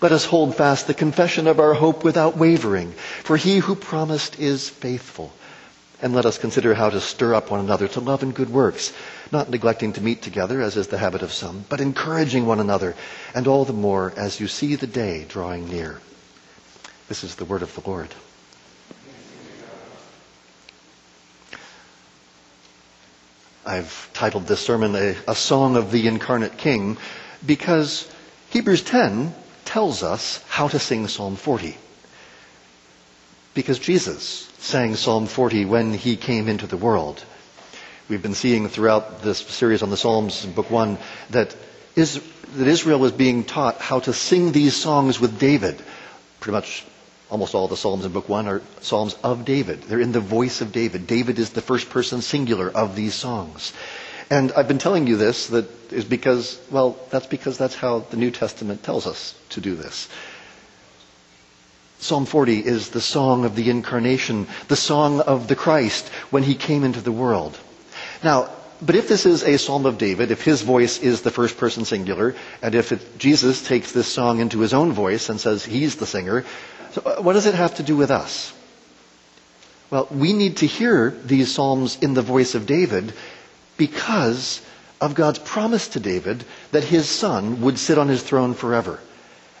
Let 0.00 0.12
us 0.12 0.24
hold 0.24 0.54
fast 0.56 0.86
the 0.86 0.94
confession 0.94 1.46
of 1.46 1.60
our 1.60 1.74
hope 1.74 2.04
without 2.04 2.36
wavering, 2.36 2.92
for 3.24 3.36
he 3.36 3.58
who 3.58 3.74
promised 3.74 4.38
is 4.38 4.68
faithful. 4.68 5.32
And 6.00 6.14
let 6.14 6.24
us 6.24 6.38
consider 6.38 6.72
how 6.72 6.88
to 6.88 7.00
stir 7.00 7.34
up 7.34 7.50
one 7.50 7.60
another 7.60 7.86
to 7.88 8.00
love 8.00 8.22
and 8.22 8.34
good 8.34 8.48
works, 8.48 8.94
not 9.30 9.50
neglecting 9.50 9.92
to 9.94 10.00
meet 10.00 10.22
together, 10.22 10.62
as 10.62 10.76
is 10.76 10.86
the 10.86 10.96
habit 10.96 11.20
of 11.20 11.32
some, 11.32 11.66
but 11.68 11.80
encouraging 11.82 12.46
one 12.46 12.60
another, 12.60 12.94
and 13.34 13.46
all 13.46 13.66
the 13.66 13.74
more 13.74 14.14
as 14.16 14.40
you 14.40 14.48
see 14.48 14.76
the 14.76 14.86
day 14.86 15.26
drawing 15.28 15.68
near. 15.68 16.00
This 17.08 17.22
is 17.22 17.34
the 17.34 17.44
word 17.44 17.60
of 17.60 17.74
the 17.74 17.82
Lord. 17.86 18.08
I've 23.70 24.10
titled 24.14 24.48
this 24.48 24.58
sermon 24.58 24.96
a, 24.96 25.14
a, 25.28 25.34
Song 25.36 25.76
of 25.76 25.92
the 25.92 26.08
Incarnate 26.08 26.56
King 26.58 26.96
because 27.46 28.12
Hebrews 28.48 28.82
10 28.82 29.32
tells 29.64 30.02
us 30.02 30.42
how 30.48 30.66
to 30.66 30.80
sing 30.80 31.06
Psalm 31.06 31.36
40. 31.36 31.76
Because 33.54 33.78
Jesus 33.78 34.50
sang 34.58 34.96
Psalm 34.96 35.28
40 35.28 35.66
when 35.66 35.92
he 35.94 36.16
came 36.16 36.48
into 36.48 36.66
the 36.66 36.76
world. 36.76 37.24
We've 38.08 38.20
been 38.20 38.34
seeing 38.34 38.68
throughout 38.68 39.22
this 39.22 39.38
series 39.38 39.84
on 39.84 39.90
the 39.90 39.96
Psalms 39.96 40.44
Book 40.46 40.68
1 40.68 40.98
that, 41.30 41.54
is, 41.94 42.20
that 42.56 42.66
Israel 42.66 42.98
was 42.98 43.12
being 43.12 43.44
taught 43.44 43.80
how 43.80 44.00
to 44.00 44.12
sing 44.12 44.50
these 44.50 44.74
songs 44.74 45.20
with 45.20 45.38
David. 45.38 45.80
Pretty 46.40 46.54
much 46.56 46.84
almost 47.30 47.54
all 47.54 47.68
the 47.68 47.76
Psalms 47.76 48.04
in 48.04 48.12
Book 48.12 48.28
1 48.28 48.48
are 48.48 48.62
Psalms 48.80 49.16
of 49.22 49.44
David. 49.44 49.82
They're 49.82 50.00
in 50.00 50.12
the 50.12 50.20
voice 50.20 50.60
of 50.60 50.72
David. 50.72 51.06
David 51.06 51.38
is 51.38 51.50
the 51.50 51.62
first 51.62 51.88
person 51.88 52.22
singular 52.22 52.68
of 52.68 52.96
these 52.96 53.14
songs. 53.14 53.72
And 54.28 54.52
I've 54.52 54.68
been 54.68 54.78
telling 54.78 55.06
you 55.06 55.16
this 55.16 55.48
that 55.48 55.92
is 55.92 56.04
because, 56.04 56.60
well, 56.70 56.96
that's 57.10 57.26
because 57.26 57.58
that's 57.58 57.74
how 57.74 58.00
the 58.00 58.16
New 58.16 58.30
Testament 58.30 58.82
tells 58.82 59.06
us 59.06 59.34
to 59.50 59.60
do 59.60 59.74
this. 59.74 60.08
Psalm 61.98 62.26
40 62.26 62.64
is 62.64 62.90
the 62.90 63.00
song 63.00 63.44
of 63.44 63.56
the 63.56 63.68
incarnation, 63.68 64.46
the 64.68 64.76
song 64.76 65.20
of 65.20 65.48
the 65.48 65.56
Christ 65.56 66.08
when 66.30 66.42
he 66.42 66.54
came 66.54 66.82
into 66.82 67.00
the 67.00 67.12
world. 67.12 67.58
Now, 68.24 68.50
but 68.82 68.94
if 68.94 69.08
this 69.08 69.26
is 69.26 69.42
a 69.42 69.58
psalm 69.58 69.84
of 69.84 69.98
David, 69.98 70.30
if 70.30 70.42
his 70.42 70.62
voice 70.62 70.98
is 70.98 71.20
the 71.20 71.30
first 71.30 71.58
person 71.58 71.84
singular, 71.84 72.34
and 72.62 72.74
if 72.74 72.92
it, 72.92 73.18
Jesus 73.18 73.66
takes 73.66 73.92
this 73.92 74.08
song 74.08 74.40
into 74.40 74.60
his 74.60 74.72
own 74.72 74.92
voice 74.92 75.28
and 75.28 75.38
says 75.38 75.64
he's 75.64 75.96
the 75.96 76.06
singer, 76.06 76.46
so 76.92 77.02
uh, 77.02 77.22
what 77.22 77.34
does 77.34 77.46
it 77.46 77.54
have 77.54 77.76
to 77.76 77.82
do 77.82 77.96
with 77.96 78.10
us? 78.10 78.52
Well, 79.90 80.06
we 80.10 80.32
need 80.32 80.58
to 80.58 80.66
hear 80.66 81.10
these 81.10 81.52
psalms 81.52 81.98
in 82.00 82.14
the 82.14 82.22
voice 82.22 82.54
of 82.54 82.66
David 82.66 83.12
because 83.76 84.60
of 85.00 85.14
God's 85.14 85.38
promise 85.38 85.88
to 85.88 86.00
David 86.00 86.44
that 86.72 86.84
his 86.84 87.08
son 87.08 87.62
would 87.62 87.78
sit 87.78 87.98
on 87.98 88.08
his 88.08 88.22
throne 88.22 88.54
forever. 88.54 89.00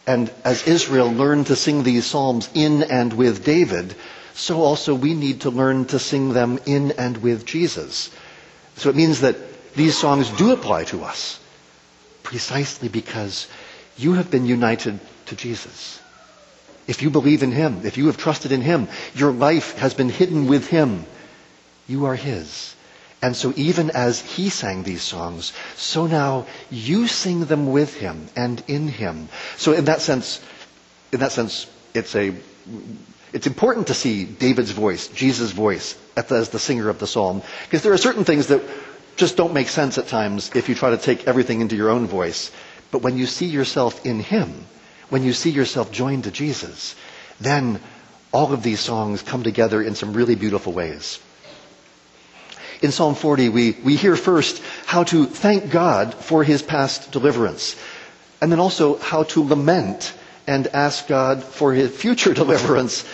And 0.06 0.32
as 0.44 0.66
Israel 0.66 1.10
learned 1.10 1.46
to 1.48 1.56
sing 1.56 1.82
these 1.82 2.06
psalms 2.06 2.48
in 2.54 2.82
and 2.84 3.12
with 3.12 3.44
David, 3.44 3.94
so 4.34 4.62
also 4.62 4.94
we 4.94 5.14
need 5.14 5.42
to 5.42 5.50
learn 5.50 5.84
to 5.86 5.98
sing 5.98 6.32
them 6.32 6.58
in 6.66 6.92
and 6.92 7.16
with 7.18 7.44
Jesus. 7.44 8.10
So 8.76 8.88
it 8.88 8.96
means 8.96 9.20
that 9.20 9.36
these 9.74 9.96
songs 9.96 10.30
do 10.30 10.52
apply 10.52 10.84
to 10.84 11.02
us 11.04 11.38
precisely 12.22 12.88
because 12.88 13.46
you 13.96 14.14
have 14.14 14.30
been 14.30 14.46
united 14.46 14.98
to 15.26 15.36
Jesus. 15.36 15.99
If 16.90 17.02
you 17.02 17.08
believe 17.10 17.44
in 17.44 17.52
Him, 17.52 17.82
if 17.84 17.96
you 17.96 18.06
have 18.06 18.16
trusted 18.18 18.50
in 18.50 18.62
Him, 18.62 18.88
your 19.14 19.30
life 19.30 19.78
has 19.78 19.94
been 19.94 20.08
hidden 20.08 20.48
with 20.48 20.66
Him. 20.66 21.06
You 21.86 22.06
are 22.06 22.16
His. 22.16 22.74
And 23.22 23.36
so 23.36 23.52
even 23.56 23.90
as 23.90 24.20
he 24.20 24.48
sang 24.48 24.82
these 24.82 25.02
songs, 25.02 25.52
so 25.76 26.06
now 26.06 26.46
you 26.70 27.06
sing 27.06 27.44
them 27.44 27.70
with 27.70 27.94
him 27.94 28.28
and 28.34 28.62
in 28.66 28.88
him. 28.88 29.28
So 29.58 29.72
in 29.74 29.84
that 29.84 30.00
sense, 30.00 30.40
in 31.12 31.20
that 31.20 31.32
sense, 31.32 31.66
it's 31.92 32.16
a, 32.16 32.34
it's 33.34 33.46
important 33.46 33.88
to 33.88 33.94
see 33.94 34.24
David's 34.24 34.70
voice, 34.70 35.08
Jesus' 35.08 35.50
voice, 35.52 35.98
as 36.16 36.48
the 36.48 36.58
singer 36.58 36.88
of 36.88 36.98
the 36.98 37.06
psalm, 37.06 37.42
because 37.66 37.82
there 37.82 37.92
are 37.92 37.98
certain 37.98 38.24
things 38.24 38.46
that 38.46 38.62
just 39.16 39.36
don't 39.36 39.52
make 39.52 39.68
sense 39.68 39.98
at 39.98 40.08
times 40.08 40.50
if 40.54 40.70
you 40.70 40.74
try 40.74 40.90
to 40.90 40.96
take 40.96 41.28
everything 41.28 41.60
into 41.60 41.76
your 41.76 41.90
own 41.90 42.06
voice. 42.06 42.50
But 42.90 43.02
when 43.02 43.18
you 43.18 43.26
see 43.26 43.46
yourself 43.46 44.06
in 44.06 44.20
him, 44.20 44.64
when 45.10 45.22
you 45.22 45.32
see 45.32 45.50
yourself 45.50 45.92
joined 45.92 46.24
to 46.24 46.30
Jesus, 46.30 46.94
then 47.40 47.80
all 48.32 48.52
of 48.52 48.62
these 48.62 48.80
songs 48.80 49.22
come 49.22 49.42
together 49.42 49.82
in 49.82 49.94
some 49.94 50.12
really 50.12 50.36
beautiful 50.36 50.72
ways. 50.72 51.18
In 52.82 52.92
Psalm 52.92 53.14
40, 53.14 53.50
we, 53.50 53.72
we 53.84 53.96
hear 53.96 54.16
first 54.16 54.62
how 54.86 55.04
to 55.04 55.26
thank 55.26 55.70
God 55.70 56.14
for 56.14 56.42
his 56.44 56.62
past 56.62 57.12
deliverance, 57.12 57.76
and 58.40 58.50
then 58.50 58.60
also 58.60 58.96
how 58.98 59.24
to 59.24 59.44
lament 59.44 60.14
and 60.46 60.66
ask 60.68 61.06
God 61.06 61.42
for 61.44 61.74
his 61.74 61.94
future 61.94 62.32
deliverance 62.42 63.04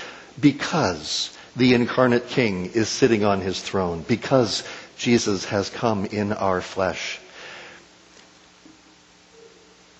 because 0.40 1.36
the 1.56 1.74
incarnate 1.74 2.28
king 2.28 2.66
is 2.66 2.88
sitting 2.88 3.24
on 3.24 3.40
his 3.40 3.60
throne, 3.60 4.04
because 4.06 4.62
Jesus 4.98 5.46
has 5.46 5.70
come 5.70 6.04
in 6.04 6.32
our 6.32 6.60
flesh. 6.60 7.18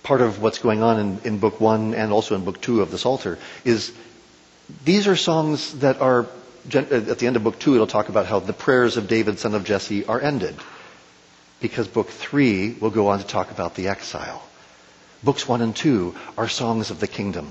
Part 0.06 0.20
of 0.20 0.40
what's 0.40 0.60
going 0.60 0.84
on 0.84 1.00
in, 1.00 1.18
in 1.24 1.38
book 1.40 1.60
one 1.60 1.92
and 1.92 2.12
also 2.12 2.36
in 2.36 2.44
book 2.44 2.60
two 2.60 2.80
of 2.80 2.92
the 2.92 2.98
Psalter 2.98 3.38
is 3.64 3.92
these 4.84 5.08
are 5.08 5.16
songs 5.16 5.80
that 5.80 6.00
are 6.00 6.26
uh, 6.72 6.78
at 6.78 7.18
the 7.18 7.26
end 7.26 7.34
of 7.34 7.42
book 7.42 7.58
two, 7.58 7.74
it'll 7.74 7.88
talk 7.88 8.08
about 8.08 8.26
how 8.26 8.38
the 8.38 8.52
prayers 8.52 8.96
of 8.96 9.08
David, 9.08 9.40
son 9.40 9.56
of 9.56 9.64
Jesse, 9.64 10.04
are 10.04 10.20
ended. 10.20 10.54
Because 11.60 11.88
book 11.88 12.08
three 12.08 12.74
will 12.74 12.90
go 12.90 13.08
on 13.08 13.18
to 13.18 13.26
talk 13.26 13.50
about 13.50 13.74
the 13.74 13.88
exile. 13.88 14.44
Books 15.24 15.48
one 15.48 15.60
and 15.60 15.74
two 15.74 16.14
are 16.38 16.46
songs 16.48 16.92
of 16.92 17.00
the 17.00 17.08
kingdom. 17.08 17.50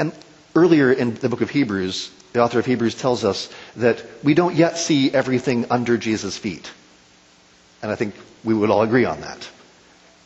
And 0.00 0.12
earlier 0.56 0.92
in 0.92 1.14
the 1.14 1.28
book 1.28 1.40
of 1.40 1.50
Hebrews, 1.50 2.10
the 2.32 2.42
author 2.42 2.58
of 2.58 2.66
Hebrews 2.66 2.96
tells 2.96 3.24
us 3.24 3.48
that 3.76 4.04
we 4.24 4.34
don't 4.34 4.56
yet 4.56 4.76
see 4.76 5.14
everything 5.14 5.66
under 5.70 5.96
Jesus' 5.96 6.36
feet. 6.36 6.68
And 7.80 7.92
I 7.92 7.94
think 7.94 8.16
we 8.42 8.54
would 8.54 8.70
all 8.70 8.82
agree 8.82 9.04
on 9.04 9.20
that. 9.20 9.48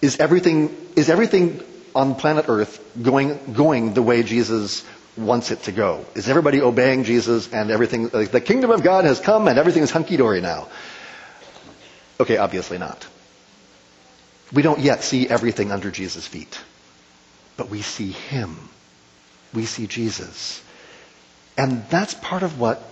Is 0.04 0.18
everything, 0.18 0.76
is 0.96 1.08
everything 1.08 1.62
on 1.94 2.14
planet 2.14 2.44
Earth 2.49 2.78
going, 3.02 3.54
going 3.54 3.94
the 3.94 4.02
way 4.02 4.23
Jesus 4.23 4.84
wants 5.16 5.50
it 5.50 5.62
to 5.62 5.73
go? 5.73 6.04
Is 6.14 6.28
everybody 6.28 6.61
obeying 6.61 7.04
Jesus 7.04 7.50
and 7.50 7.70
everything, 7.70 8.11
like 8.12 8.30
the 8.30 8.42
kingdom 8.42 8.70
of 8.70 8.82
God 8.82 9.06
has 9.06 9.18
come 9.18 9.49
and 9.49 9.58
everything 9.58 9.82
is 9.82 9.90
hunky-dory 9.90 10.42
now? 10.42 10.68
Okay, 12.20 12.37
obviously 12.37 12.76
not. 12.76 13.06
We 14.52 14.61
don't 14.61 14.80
yet 14.80 15.02
see 15.02 15.26
everything 15.26 15.73
under 15.73 15.90
Jesus' 15.90 16.26
feet. 16.26 16.61
But 17.56 17.70
we 17.70 17.80
see 17.80 18.11
Him. 18.11 18.68
We 19.54 19.64
see 19.64 19.87
Jesus. 19.87 20.62
And 21.56 21.88
that's 21.88 22.12
part 22.12 22.42
of 22.42 22.61
what 22.61 22.82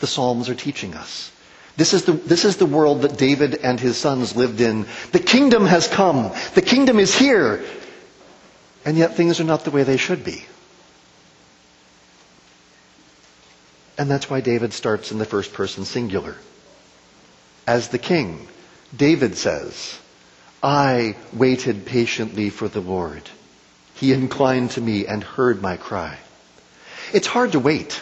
the 0.00 0.06
Psalms 0.06 0.48
are 0.48 0.54
teaching 0.54 0.94
us. 0.94 1.30
This 1.76 1.92
is, 1.92 2.04
the, 2.04 2.12
this 2.12 2.44
is 2.44 2.56
the 2.56 2.66
world 2.66 3.02
that 3.02 3.18
David 3.18 3.56
and 3.56 3.80
his 3.80 3.96
sons 3.96 4.36
lived 4.36 4.60
in. 4.60 4.86
The 5.10 5.18
kingdom 5.18 5.66
has 5.66 5.88
come. 5.88 6.32
The 6.54 6.62
kingdom 6.62 6.98
is 7.00 7.16
here. 7.16 7.64
And 8.84 8.96
yet 8.96 9.16
things 9.16 9.40
are 9.40 9.44
not 9.44 9.64
the 9.64 9.70
way 9.70 9.82
they 9.82 9.96
should 9.96 10.24
be. 10.24 10.44
And 13.98 14.10
that's 14.10 14.28
why 14.30 14.40
David 14.40 14.72
starts 14.72 15.10
in 15.10 15.18
the 15.18 15.24
first 15.24 15.52
person 15.52 15.84
singular. 15.84 16.36
As 17.66 17.88
the 17.88 17.98
king, 17.98 18.46
David 18.96 19.36
says, 19.36 19.98
I 20.62 21.16
waited 21.32 21.86
patiently 21.86 22.50
for 22.50 22.68
the 22.68 22.80
Lord. 22.80 23.22
He 23.94 24.12
inclined 24.12 24.72
to 24.72 24.80
me 24.80 25.06
and 25.06 25.22
heard 25.22 25.62
my 25.62 25.76
cry. 25.76 26.18
It's 27.12 27.26
hard 27.26 27.52
to 27.52 27.60
wait. 27.60 28.00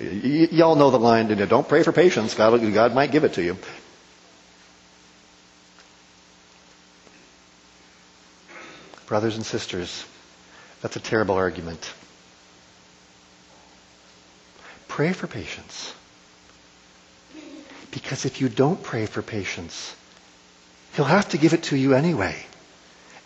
Y- 0.00 0.48
y'all 0.52 0.76
know 0.76 0.90
the 0.90 0.98
line, 0.98 1.28
you 1.28 1.36
know, 1.36 1.46
don't 1.46 1.68
pray 1.68 1.82
for 1.82 1.92
patience. 1.92 2.34
God, 2.34 2.58
God 2.72 2.94
might 2.94 3.12
give 3.12 3.24
it 3.24 3.34
to 3.34 3.42
you. 3.42 3.56
Brothers 9.06 9.36
and 9.36 9.44
sisters, 9.44 10.04
that's 10.80 10.96
a 10.96 11.00
terrible 11.00 11.34
argument. 11.34 11.92
Pray 14.88 15.12
for 15.12 15.26
patience. 15.26 15.92
Because 17.90 18.24
if 18.24 18.40
you 18.40 18.48
don't 18.48 18.82
pray 18.82 19.06
for 19.06 19.20
patience, 19.20 19.94
He'll 20.94 21.04
have 21.04 21.28
to 21.30 21.38
give 21.38 21.52
it 21.52 21.64
to 21.64 21.76
you 21.76 21.94
anyway. 21.94 22.36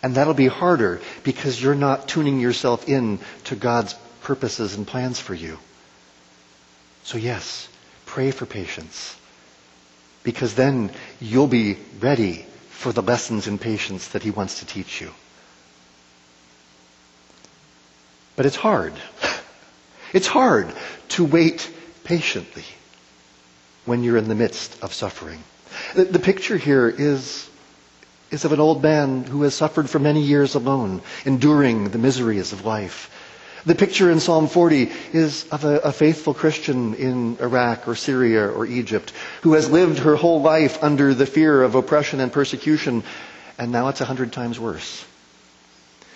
And 0.03 0.15
that'll 0.15 0.33
be 0.33 0.47
harder 0.47 1.01
because 1.23 1.61
you're 1.61 1.73
not 1.75 2.07
tuning 2.07 2.39
yourself 2.39 2.89
in 2.89 3.19
to 3.45 3.55
God's 3.55 3.95
purposes 4.21 4.75
and 4.75 4.85
plans 4.85 5.19
for 5.19 5.33
you. 5.33 5.57
So 7.05 7.19
yes, 7.19 7.69
pray 8.07 8.31
for 8.31 8.45
patience. 8.47 9.15
Because 10.23 10.55
then 10.55 10.91
you'll 11.21 11.47
be 11.47 11.77
ready 11.99 12.45
for 12.71 12.91
the 12.91 13.03
lessons 13.03 13.47
in 13.47 13.59
patience 13.59 14.09
that 14.09 14.23
He 14.23 14.31
wants 14.31 14.59
to 14.59 14.65
teach 14.65 14.99
you. 14.99 15.11
But 18.35 18.45
it's 18.45 18.55
hard. 18.57 18.93
It's 20.13 20.27
hard 20.27 20.71
to 21.09 21.25
wait 21.25 21.69
patiently 22.05 22.63
when 23.83 24.01
you're 24.01 24.15
in 24.15 24.29
the 24.29 24.35
midst 24.35 24.81
of 24.81 24.93
suffering. 24.93 25.43
The, 25.93 26.19
picture 26.19 26.55
here 26.55 26.87
is, 26.87 27.49
is 28.31 28.45
of 28.45 28.53
an 28.53 28.61
old 28.61 28.81
man 28.81 29.25
who 29.25 29.41
has 29.41 29.53
suffered 29.53 29.89
for 29.89 29.99
many 29.99 30.21
years 30.21 30.55
alone, 30.55 31.01
enduring 31.25 31.89
the 31.89 31.97
miseries 31.97 32.53
of 32.53 32.63
life. 32.63 33.09
The 33.65 33.73
picture 33.75 34.11
in 34.11 34.19
Psalm 34.19 34.47
40 34.47 34.91
is 35.13 35.45
of 35.51 35.65
a, 35.65 35.79
a, 35.79 35.91
faithful 35.91 36.35
Christian 36.35 36.93
in 36.93 37.37
Iraq 37.39 37.87
or 37.87 37.95
Syria 37.95 38.47
or 38.47 38.67
Egypt 38.67 39.11
who 39.41 39.53
has 39.53 39.69
lived 39.71 39.99
her 39.99 40.15
whole 40.15 40.41
life 40.41 40.83
under 40.83 41.15
the 41.15 41.25
fear 41.25 41.63
of 41.63 41.73
oppression 41.73 42.19
and 42.19 42.31
persecution, 42.31 43.03
and 43.57 43.71
now 43.71 43.87
it's 43.87 44.01
a 44.01 44.05
hundred 44.05 44.31
times 44.33 44.59
worse. 44.59 45.03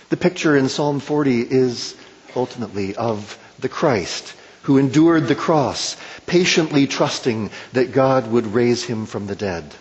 The 0.10 0.18
picture 0.18 0.56
in 0.56 0.70
Psalm 0.70 1.00
40 1.00 1.42
is 1.42 1.96
ultimately 2.36 2.96
of 2.96 3.38
the 3.58 3.70
Christ 3.70 4.36
who 4.64 4.78
endured 4.78 5.28
the 5.28 5.36
cross, 5.36 5.98
patiently 6.28 6.86
trusting 6.86 7.50
that 7.74 7.92
God 7.94 8.30
would 8.32 8.46
raise 8.54 8.84
him 8.84 9.08
from 9.08 9.26
the 9.26 9.36
dead. 9.36 9.74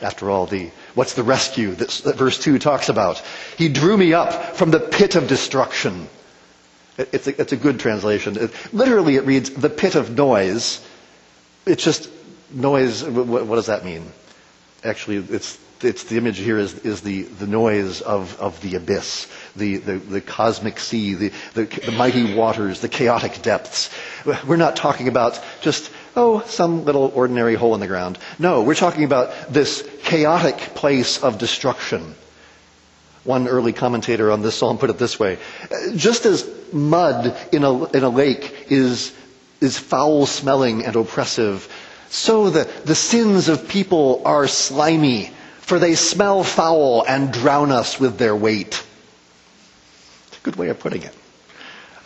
After 0.00 0.30
all, 0.30 0.46
the, 0.46 0.70
what's 0.94 1.14
the 1.14 1.22
rescue 1.22 1.72
that, 1.74 1.88
that 2.04 2.16
verse 2.16 2.38
2 2.42 2.58
talks 2.58 2.88
about? 2.88 3.22
He 3.58 3.68
drew 3.68 3.96
me 3.96 4.12
up 4.14 4.56
from 4.56 4.70
the 4.70 4.80
pit 4.80 5.14
of 5.14 5.28
destruction. 5.28 6.08
It, 6.98 7.08
it's, 7.12 7.26
a, 7.26 7.40
it's 7.40 7.52
a 7.52 7.56
good 7.56 7.80
translation. 7.80 8.36
It, 8.36 8.50
literally, 8.74 9.16
it 9.16 9.24
reads, 9.24 9.50
the 9.50 9.70
pit 9.70 9.94
of 9.94 10.16
noise. 10.16 10.84
It's 11.66 11.82
just 11.84 12.10
noise. 12.50 13.04
What, 13.04 13.46
what 13.46 13.56
does 13.56 13.66
that 13.66 13.84
mean? 13.84 14.10
Actually, 14.84 15.18
it's 15.18 15.58
it's 15.84 16.04
the 16.04 16.16
image 16.16 16.38
here 16.38 16.58
is, 16.58 16.74
is 16.80 17.00
the, 17.02 17.22
the 17.22 17.46
noise 17.46 18.00
of, 18.02 18.38
of 18.40 18.60
the 18.60 18.74
abyss, 18.76 19.26
the, 19.56 19.76
the, 19.78 19.94
the 19.96 20.20
cosmic 20.20 20.78
sea, 20.78 21.14
the, 21.14 21.32
the, 21.54 21.64
the 21.64 21.92
mighty 21.92 22.34
waters, 22.34 22.80
the 22.80 22.88
chaotic 22.88 23.42
depths. 23.42 23.90
We're 24.46 24.56
not 24.56 24.76
talking 24.76 25.08
about 25.08 25.40
just, 25.60 25.90
oh, 26.16 26.40
some 26.46 26.84
little 26.84 27.10
ordinary 27.14 27.54
hole 27.54 27.74
in 27.74 27.80
the 27.80 27.86
ground. 27.86 28.18
No, 28.38 28.62
we're 28.62 28.74
talking 28.74 29.04
about 29.04 29.52
this 29.52 29.86
chaotic 30.02 30.56
place 30.74 31.22
of 31.22 31.38
destruction. 31.38 32.14
One 33.24 33.48
early 33.48 33.72
commentator 33.72 34.30
on 34.30 34.42
this 34.42 34.56
psalm 34.56 34.78
put 34.78 34.90
it 34.90 34.98
this 34.98 35.18
way. 35.18 35.38
Just 35.94 36.26
as 36.26 36.42
mud 36.72 37.36
in 37.52 37.64
a, 37.64 37.84
in 37.90 38.02
a 38.02 38.08
lake 38.08 38.66
is, 38.68 39.14
is 39.60 39.78
foul 39.78 40.26
smelling 40.26 40.84
and 40.84 40.96
oppressive, 40.96 41.68
so 42.08 42.50
the, 42.50 42.64
the 42.84 42.94
sins 42.94 43.48
of 43.48 43.68
people 43.68 44.22
are 44.24 44.48
slimy 44.48 45.32
for 45.70 45.78
they 45.78 45.94
smell 45.94 46.42
foul 46.42 47.04
and 47.06 47.32
drown 47.32 47.70
us 47.70 48.00
with 48.00 48.18
their 48.18 48.34
weight. 48.34 48.82
It's 50.26 50.36
a 50.36 50.42
good 50.42 50.56
way 50.56 50.68
of 50.68 50.80
putting 50.80 51.02
it. 51.04 51.14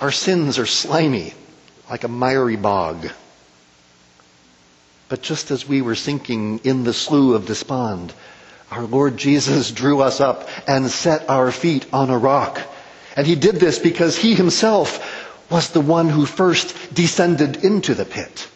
Our 0.02 0.12
sins 0.12 0.58
are 0.58 0.66
slimy, 0.66 1.32
like 1.88 2.04
a 2.04 2.08
miry 2.08 2.56
bog. 2.56 3.08
But 5.08 5.22
just 5.22 5.50
as 5.50 5.66
we 5.66 5.80
were 5.80 5.94
sinking 5.94 6.58
in 6.58 6.84
the 6.84 6.92
slough 6.92 7.36
of 7.36 7.46
despond, 7.46 8.12
our 8.70 8.82
Lord 8.82 9.16
Jesus 9.16 9.70
drew 9.80 10.02
us 10.02 10.20
up 10.20 10.46
and 10.68 10.90
set 10.90 11.30
our 11.30 11.50
feet 11.50 11.86
on 11.90 12.10
a 12.10 12.18
rock. 12.18 12.60
And 13.16 13.26
he 13.26 13.36
did 13.36 13.56
this 13.56 13.78
because 13.78 14.16
he 14.16 14.34
himself 14.34 15.50
was 15.50 15.70
the 15.70 15.80
one 15.80 16.08
who 16.08 16.26
first 16.26 16.94
descended 16.94 17.64
into 17.64 17.94
the 17.94 18.04
pit. 18.04 18.48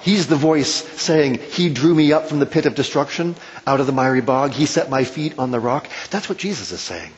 He's 0.00 0.26
the 0.26 0.36
voice 0.36 0.68
saying, 0.68 1.40
He 1.50 1.70
drew 1.70 1.94
me 1.94 2.12
up 2.12 2.26
from 2.26 2.38
the 2.38 2.46
pit 2.46 2.66
of 2.66 2.74
destruction, 2.74 3.34
out 3.66 3.80
of 3.80 3.86
the 3.86 3.92
miry 3.92 4.20
bog. 4.20 4.52
He 4.52 4.66
set 4.66 4.90
my 4.90 5.04
feet 5.04 5.38
on 5.38 5.50
the 5.50 5.60
rock. 5.60 5.88
That's 6.10 6.28
what 6.28 6.38
Jesus 6.38 6.70
is 6.70 6.80
saying. 6.80 7.12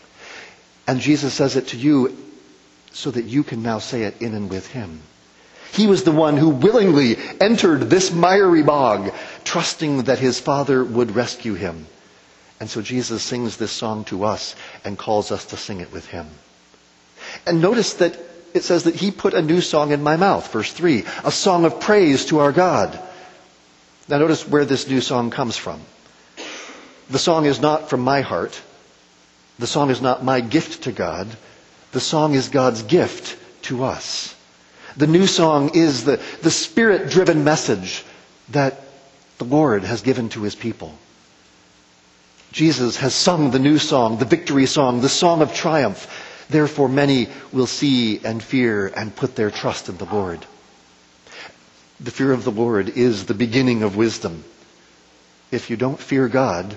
And 0.86 1.00
Jesus 1.00 1.34
says 1.34 1.56
it 1.56 1.68
to 1.68 1.76
you 1.76 2.16
so 2.92 3.10
that 3.10 3.24
you 3.24 3.44
can 3.44 3.62
now 3.62 3.78
say 3.78 4.02
it 4.02 4.20
in 4.22 4.34
and 4.34 4.48
with 4.48 4.66
Him. 4.68 5.02
He 5.72 5.86
was 5.86 6.02
the 6.02 6.12
one 6.12 6.36
who 6.36 6.48
willingly 6.48 7.16
entered 7.40 7.82
this 7.82 8.10
miry 8.10 8.62
bog, 8.62 9.12
trusting 9.44 10.04
that 10.04 10.18
His 10.18 10.40
Father 10.40 10.82
would 10.82 11.14
rescue 11.14 11.54
him. 11.54 11.86
And 12.58 12.68
so 12.68 12.82
Jesus 12.82 13.22
sings 13.22 13.56
this 13.56 13.70
song 13.70 14.04
to 14.06 14.24
us 14.24 14.56
and 14.84 14.98
calls 14.98 15.30
us 15.30 15.44
to 15.46 15.56
sing 15.56 15.80
it 15.80 15.92
with 15.92 16.06
Him. 16.06 16.28
And 17.47 17.61
notice 17.61 17.94
that 17.94 18.18
it 18.54 18.64
says 18.64 18.85
that 18.85 18.97
he 18.97 19.11
put 19.11 19.35
a 19.35 19.42
new 19.42 19.61
song 19.61 19.92
in 19.92 20.02
my 20.02 20.16
mouth, 20.16 20.52
verse 20.52 20.73
3, 20.73 21.04
a 21.25 21.30
song 21.30 21.64
of 21.64 21.80
praise 21.80 22.26
to 22.26 22.40
our 22.40 22.53
God. 22.53 22.98
Now 24.09 24.18
notice 24.18 24.46
where 24.46 24.64
this 24.64 24.88
new 24.88 25.00
song 25.00 25.31
comes 25.31 25.57
from. 25.57 25.81
The 27.11 27.18
song 27.18 27.46
is 27.46 27.61
not 27.61 27.90
from 27.90 28.00
my 28.00 28.22
heart. 28.22 28.61
The 29.59 29.66
song 29.66 29.90
is 29.90 30.00
not 30.00 30.24
my 30.24 30.40
gift 30.40 30.85
to 30.85 30.92
God. 30.92 31.29
The 31.92 32.00
song 32.00 32.35
is 32.35 32.48
God's 32.48 32.83
gift 32.83 33.37
to 33.62 33.85
us. 33.85 34.35
The 34.96 35.07
new 35.07 35.26
song 35.26 35.70
is 35.74 36.05
the, 36.05 36.20
the 36.42 36.50
spirit 36.50 37.11
driven 37.11 37.44
message 37.44 38.05
that 38.50 38.81
the 39.38 39.44
Lord 39.44 39.85
has 39.85 40.03
given 40.03 40.29
to 40.31 40.42
his 40.42 40.57
people. 40.57 40.94
Jesus 42.53 42.96
has 42.96 43.14
sung 43.14 43.53
the 43.53 43.61
new 43.61 43.79
song, 43.79 44.18
the 44.18 44.24
victory 44.24 44.66
song, 44.66 45.00
the 45.00 45.09
song 45.09 45.40
of 45.40 45.55
triumph 45.55 46.09
Therefore, 46.50 46.88
many 46.88 47.28
will 47.52 47.68
see 47.68 48.18
and 48.24 48.42
fear 48.42 48.88
and 48.88 49.14
put 49.14 49.36
their 49.36 49.52
trust 49.52 49.88
in 49.88 49.96
the 49.98 50.04
Lord. 50.04 50.44
The 52.00 52.10
fear 52.10 52.32
of 52.32 52.42
the 52.42 52.50
Lord 52.50 52.88
is 52.88 53.26
the 53.26 53.34
beginning 53.34 53.84
of 53.84 53.96
wisdom. 53.96 54.42
If 55.52 55.70
you 55.70 55.76
don't 55.76 55.98
fear 55.98 56.28
God, 56.28 56.76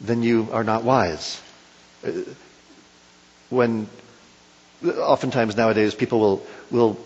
then 0.00 0.22
you 0.22 0.48
are 0.52 0.64
not 0.64 0.82
wise. 0.82 1.40
Uh, 2.06 2.12
when 3.50 3.88
oftentimes 4.82 5.56
nowadays 5.56 5.94
people 5.94 6.18
will 6.20 6.46
will 6.70 6.98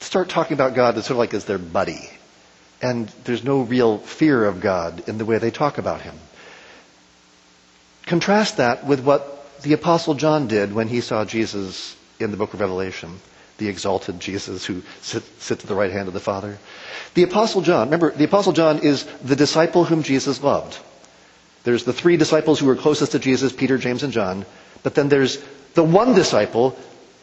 start 0.00 0.30
talking 0.30 0.54
about 0.54 0.74
God 0.74 0.96
as 0.96 1.04
sort 1.04 1.12
of 1.12 1.18
like 1.18 1.34
as 1.34 1.44
their 1.44 1.58
buddy, 1.58 2.08
and 2.80 3.08
there's 3.24 3.44
no 3.44 3.60
real 3.60 3.98
fear 3.98 4.44
of 4.44 4.60
God 4.60 5.06
in 5.06 5.18
the 5.18 5.24
way 5.26 5.36
they 5.36 5.50
talk 5.50 5.76
about 5.76 6.00
Him. 6.00 6.14
Contrast 8.06 8.56
that 8.56 8.86
with 8.86 9.00
what 9.00 9.33
the 9.64 9.72
Apostle 9.72 10.14
John 10.14 10.46
did 10.46 10.72
when 10.72 10.88
he 10.88 11.00
saw 11.00 11.24
Jesus 11.24 11.96
in 12.20 12.30
the 12.30 12.36
book 12.36 12.54
of 12.54 12.60
Revelation, 12.60 13.20
the 13.58 13.68
exalted 13.68 14.20
Jesus 14.20 14.64
who 14.64 14.82
sit, 15.00 15.22
sit 15.40 15.60
to 15.60 15.66
the 15.66 15.74
right 15.74 15.90
hand 15.90 16.06
of 16.06 16.14
the 16.14 16.20
Father. 16.20 16.58
The 17.14 17.24
Apostle 17.24 17.62
John, 17.62 17.88
remember, 17.88 18.12
the 18.12 18.24
Apostle 18.24 18.52
John 18.52 18.80
is 18.80 19.04
the 19.24 19.36
disciple 19.36 19.84
whom 19.84 20.02
Jesus 20.02 20.42
loved. 20.42 20.78
There's 21.64 21.84
the 21.84 21.92
three 21.92 22.16
disciples 22.16 22.60
who 22.60 22.66
were 22.66 22.76
closest 22.76 23.12
to 23.12 23.18
Jesus, 23.18 23.52
Peter, 23.52 23.78
James, 23.78 24.02
and 24.02 24.12
John. 24.12 24.44
But 24.82 24.94
then 24.94 25.08
there's 25.08 25.42
the 25.72 25.82
one 25.82 26.14
disciple 26.14 26.76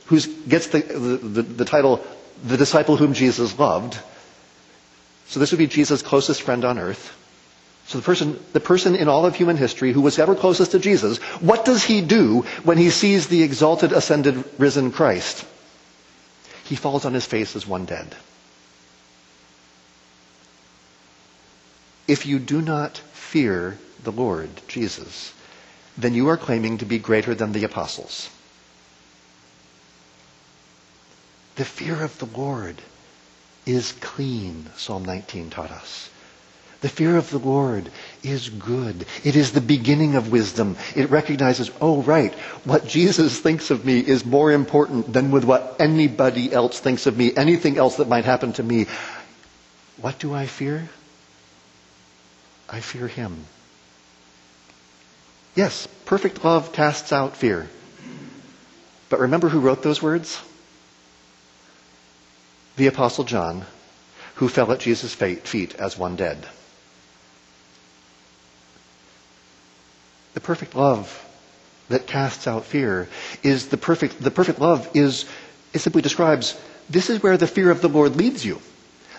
who 0.06 0.20
gets 0.48 0.68
the, 0.68 0.80
the, 0.80 1.18
the, 1.18 1.42
the 1.44 1.66
title, 1.66 2.04
the 2.44 2.58
disciple 2.58 2.98
whom 2.98 3.14
Jesus 3.14 3.58
loved. 3.58 3.98
So 5.28 5.40
this 5.40 5.52
would 5.52 5.60
be 5.60 5.68
Jesus' 5.68 6.02
closest 6.02 6.42
friend 6.42 6.66
on 6.66 6.80
earth. 6.80 7.16
So 7.92 7.98
the 7.98 8.06
person, 8.06 8.40
the 8.54 8.62
person 8.62 8.96
in 8.96 9.10
all 9.10 9.26
of 9.26 9.36
human 9.36 9.58
history 9.58 9.92
who 9.92 10.00
was 10.00 10.18
ever 10.18 10.34
closest 10.34 10.72
to 10.72 10.80
Jesus, 10.80 11.18
what 11.42 11.66
does 11.66 11.84
he 11.84 12.00
do 12.00 12.44
when 12.64 12.78
he 12.78 12.90
sees 12.90 13.28
the 13.28 13.44
exalted, 13.44 13.92
ascended, 13.92 14.46
risen 14.58 14.94
Christ? 14.94 15.46
He 16.64 16.78
falls 16.78 17.04
on 17.04 17.14
his 17.14 17.26
face 17.26 17.54
as 17.54 17.68
one 17.68 17.84
dead. 17.84 18.16
If 22.08 22.26
you 22.26 22.40
do 22.40 22.62
not 22.62 22.98
fear 23.12 23.78
the 24.06 24.14
Lord, 24.14 24.50
Jesus, 24.70 25.34
then 25.98 26.14
you 26.14 26.30
are 26.30 26.38
claiming 26.38 26.78
to 26.78 26.86
be 26.86 26.98
greater 26.98 27.36
than 27.36 27.52
the 27.52 27.66
apostles. 27.66 28.30
The 31.58 31.66
fear 31.66 32.02
of 32.02 32.18
the 32.20 32.40
Lord 32.40 32.78
is 33.66 33.92
clean, 34.00 34.70
Psalm 34.78 35.04
19 35.04 35.50
taught 35.50 35.72
us. 35.72 36.10
The 36.82 36.90
fear 36.90 37.16
of 37.16 37.30
the 37.30 37.38
Lord 37.38 37.92
is 38.24 38.50
good. 38.50 39.06
It 39.24 39.36
is 39.36 39.52
the 39.52 39.62
beginning 39.62 40.16
of 40.16 40.32
wisdom. 40.32 40.78
It 40.96 41.12
recognizes, 41.12 41.70
oh, 41.80 42.02
right, 42.02 42.34
what 42.66 42.88
Jesus 42.88 43.40
thinks 43.40 43.70
of 43.70 43.86
me 43.86 44.00
is 44.00 44.26
more 44.26 44.52
important 44.52 45.14
than 45.14 45.30
with 45.30 45.46
what 45.46 45.76
anybody 45.80 46.52
else 46.52 46.80
thinks 46.80 47.06
of 47.06 47.16
me, 47.16 47.34
anything 47.38 47.78
else 47.78 47.98
that 47.98 48.08
might 48.08 48.26
happen 48.26 48.54
to 48.54 48.64
me. 48.64 48.88
What 49.98 50.18
do 50.18 50.34
I 50.34 50.48
fear? 50.48 50.90
I 52.68 52.80
fear 52.80 53.08
Him. 53.08 53.46
Yes, 55.54 55.88
perfect 56.06 56.44
love 56.44 56.74
casts 56.74 57.14
out 57.14 57.38
fear. 57.38 57.70
But 59.10 59.20
remember 59.20 59.50
who 59.50 59.60
wrote 59.60 59.84
those 59.84 60.02
words? 60.02 60.42
The 62.78 62.88
Apostle 62.88 63.26
John, 63.26 63.66
who 64.36 64.50
fell 64.50 64.72
at 64.72 64.80
Jesus' 64.80 65.14
feet 65.14 65.76
as 65.76 65.96
one 65.96 66.16
dead. 66.16 66.48
The 70.34 70.42
perfect 70.42 70.76
love 70.76 71.28
that 71.90 72.08
casts 72.08 72.48
out 72.48 72.66
fear 72.66 73.10
is 73.44 73.68
the 73.68 73.78
perfect, 73.78 74.22
the 74.22 74.32
perfect 74.32 74.60
love 74.60 74.90
is, 74.94 75.26
it 75.74 75.80
simply 75.80 76.02
describes, 76.02 76.58
this 76.90 77.10
is 77.10 77.22
where 77.22 77.38
the 77.38 77.48
fear 77.48 77.70
of 77.72 77.82
the 77.82 77.90
Lord 77.90 78.16
leads 78.16 78.46
you. 78.46 78.62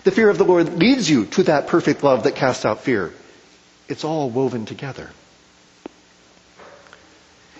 The 0.03 0.11
fear 0.11 0.29
of 0.29 0.37
the 0.37 0.45
Lord 0.45 0.77
leads 0.77 1.09
you 1.09 1.25
to 1.27 1.43
that 1.43 1.67
perfect 1.67 2.03
love 2.03 2.23
that 2.23 2.35
casts 2.35 2.65
out 2.65 2.81
fear. 2.81 3.13
It's 3.87 4.03
all 4.03 4.29
woven 4.29 4.65
together. 4.65 5.09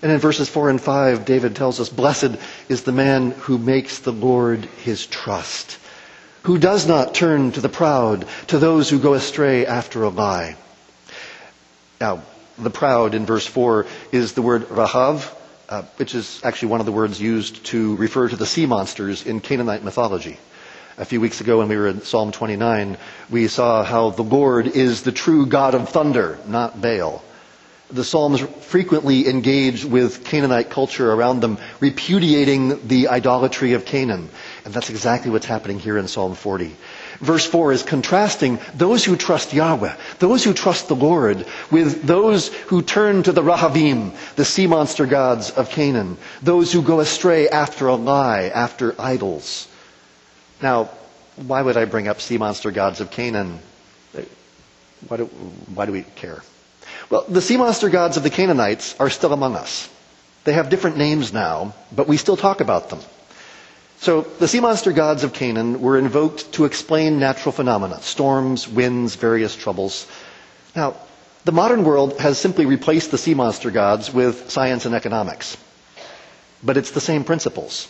And 0.01 0.11
in 0.11 0.19
verses 0.19 0.49
4 0.49 0.69
and 0.69 0.81
5, 0.81 1.23
David 1.23 1.55
tells 1.55 1.79
us, 1.79 1.87
Blessed 1.87 2.35
is 2.67 2.83
the 2.83 2.91
man 2.91 3.31
who 3.31 3.57
makes 3.57 3.99
the 3.99 4.11
Lord 4.11 4.65
his 4.83 5.07
trust, 5.07 5.77
who 6.41 6.57
does 6.57 6.85
not 6.85 7.15
turn 7.15 7.53
to 7.53 7.61
the 7.61 7.69
proud, 7.69 8.27
to 8.47 8.59
those 8.59 8.89
who 8.89 8.99
go 8.99 9.13
astray 9.13 9.65
after 9.65 10.03
a 10.03 10.09
lie. 10.09 10.57
Now, 12.01 12.23
the 12.57 12.69
proud 12.69 13.13
in 13.13 13.25
verse 13.25 13.45
4 13.45 13.85
is 14.11 14.33
the 14.33 14.41
word 14.41 14.63
rahav, 14.69 15.33
uh, 15.69 15.83
which 15.97 16.15
is 16.15 16.41
actually 16.43 16.69
one 16.69 16.79
of 16.79 16.85
the 16.85 16.91
words 16.91 17.19
used 17.19 17.65
to 17.65 17.95
refer 17.95 18.27
to 18.29 18.35
the 18.35 18.45
sea 18.45 18.65
monsters 18.65 19.25
in 19.25 19.39
Canaanite 19.39 19.83
mythology. 19.83 20.37
A 20.97 21.05
few 21.05 21.19
weeks 21.19 21.41
ago 21.41 21.57
when 21.57 21.69
we 21.69 21.77
were 21.77 21.87
in 21.87 22.01
Psalm 22.03 22.31
29, 22.31 22.97
we 23.31 23.47
saw 23.47 23.83
how 23.83 24.11
the 24.11 24.21
Lord 24.21 24.67
is 24.67 25.01
the 25.01 25.11
true 25.11 25.47
God 25.47 25.73
of 25.73 25.89
thunder, 25.89 26.37
not 26.47 26.79
Baal. 26.79 27.23
The 27.89 28.03
Psalms 28.03 28.39
frequently 28.39 29.27
engage 29.27 29.85
with 29.85 30.23
Canaanite 30.23 30.69
culture 30.69 31.11
around 31.11 31.39
them, 31.41 31.57
repudiating 31.79 32.87
the 32.87 33.07
idolatry 33.07 33.73
of 33.73 33.85
Canaan. 33.85 34.29
And 34.65 34.73
that's 34.73 34.89
exactly 34.89 35.31
what's 35.31 35.45
happening 35.45 35.79
here 35.79 35.97
in 35.97 36.07
Psalm 36.07 36.35
40. 36.35 36.75
Verse 37.19 37.45
4 37.45 37.71
is 37.73 37.83
contrasting 37.83 38.59
those 38.75 39.05
who 39.05 39.15
trust 39.15 39.53
Yahweh, 39.53 39.95
those 40.19 40.43
who 40.43 40.53
trust 40.53 40.87
the 40.87 40.95
Lord, 40.95 41.45
with 41.71 42.03
those 42.03 42.47
who 42.67 42.81
turn 42.81 43.23
to 43.23 43.31
the 43.31 43.41
Rahavim, 43.43 44.13
the 44.35 44.45
sea 44.45 44.67
monster 44.67 45.05
gods 45.05 45.51
of 45.51 45.69
Canaan, 45.69 46.17
those 46.41 46.71
who 46.71 46.81
go 46.81 46.99
astray 46.99 47.47
after 47.49 47.87
a 47.87 47.95
lie, 47.95 48.51
after 48.53 48.99
idols. 48.99 49.67
Now, 50.61 50.89
why 51.35 51.61
would 51.61 51.77
I 51.77 51.85
bring 51.85 52.07
up 52.07 52.21
sea 52.21 52.37
monster 52.37 52.71
gods 52.71 53.01
of 53.01 53.11
Canaan? 53.11 53.59
Why 55.07 55.17
do, 55.17 55.25
why 55.73 55.85
do 55.85 55.91
we 55.91 56.03
care? 56.15 56.41
Well, 57.09 57.25
the 57.27 57.41
sea 57.41 57.57
monster 57.57 57.89
gods 57.89 58.17
of 58.17 58.23
the 58.23 58.29
Canaanites 58.29 58.95
are 58.99 59.09
still 59.09 59.33
among 59.33 59.55
us. 59.55 59.89
They 60.45 60.53
have 60.53 60.69
different 60.69 60.97
names 60.97 61.31
now, 61.33 61.73
but 61.91 62.07
we 62.07 62.17
still 62.17 62.37
talk 62.37 62.61
about 62.61 62.89
them. 62.89 62.99
So 64.03 64.23
the 64.37 64.49
sea 64.49 64.59
monster 64.59 64.91
gods 64.91 65.23
of 65.23 65.31
Canaan 65.31 65.79
were 65.79 65.97
invoked 65.97 66.51
to 66.55 66.65
explain 66.65 67.19
natural 67.19 67.53
phenomena, 67.53 68.01
storms, 68.01 68.67
winds, 68.67 69.15
various 69.15 69.55
troubles. 69.55 70.05
Now, 70.75 70.97
the 71.45 71.53
modern 71.53 71.85
world 71.85 72.19
has 72.19 72.37
simply 72.37 72.65
replaced 72.65 73.11
the 73.11 73.17
sea 73.17 73.33
monster 73.33 73.71
gods 73.71 74.13
with 74.13 74.49
science 74.51 74.85
and 74.85 74.93
economics. 74.93 75.55
But 76.61 76.75
it's 76.75 76.91
the 76.91 76.99
same 76.99 77.23
principles. 77.23 77.87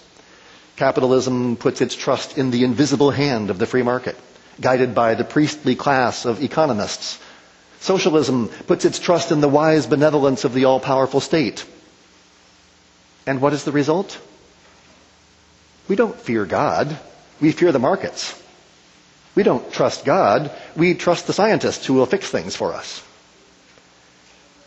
Capitalism 0.76 1.56
puts 1.56 1.82
its 1.82 1.96
trust 1.96 2.38
in 2.38 2.52
the 2.52 2.64
invisible 2.64 3.10
hand 3.10 3.50
of 3.50 3.58
the 3.58 3.66
free 3.66 3.82
market, 3.82 4.16
guided 4.62 4.94
by 4.94 5.16
the 5.16 5.24
priestly 5.24 5.76
class 5.76 6.26
of 6.26 6.44
economists. 6.44 7.18
Socialism 7.80 8.50
puts 8.68 8.86
its 8.86 9.00
trust 9.00 9.32
in 9.32 9.42
the 9.42 9.50
wise 9.50 9.88
benevolence 9.88 10.44
of 10.46 10.54
the 10.54 10.66
all-powerful 10.66 11.22
state. 11.22 11.66
And 13.26 13.42
what 13.42 13.54
is 13.54 13.64
the 13.64 13.72
result? 13.72 14.20
We 15.94 15.98
don't 15.98 16.20
fear 16.20 16.44
God. 16.44 16.98
We 17.40 17.52
fear 17.52 17.72
the 17.72 17.78
markets. 17.78 18.34
We 19.36 19.44
don't 19.44 19.72
trust 19.72 20.06
God. 20.06 20.50
We 20.76 20.96
trust 20.96 21.28
the 21.28 21.34
scientists 21.34 21.86
who 21.86 21.94
will 21.94 22.08
fix 22.08 22.28
things 22.32 22.56
for 22.56 22.74
us. 22.74 23.04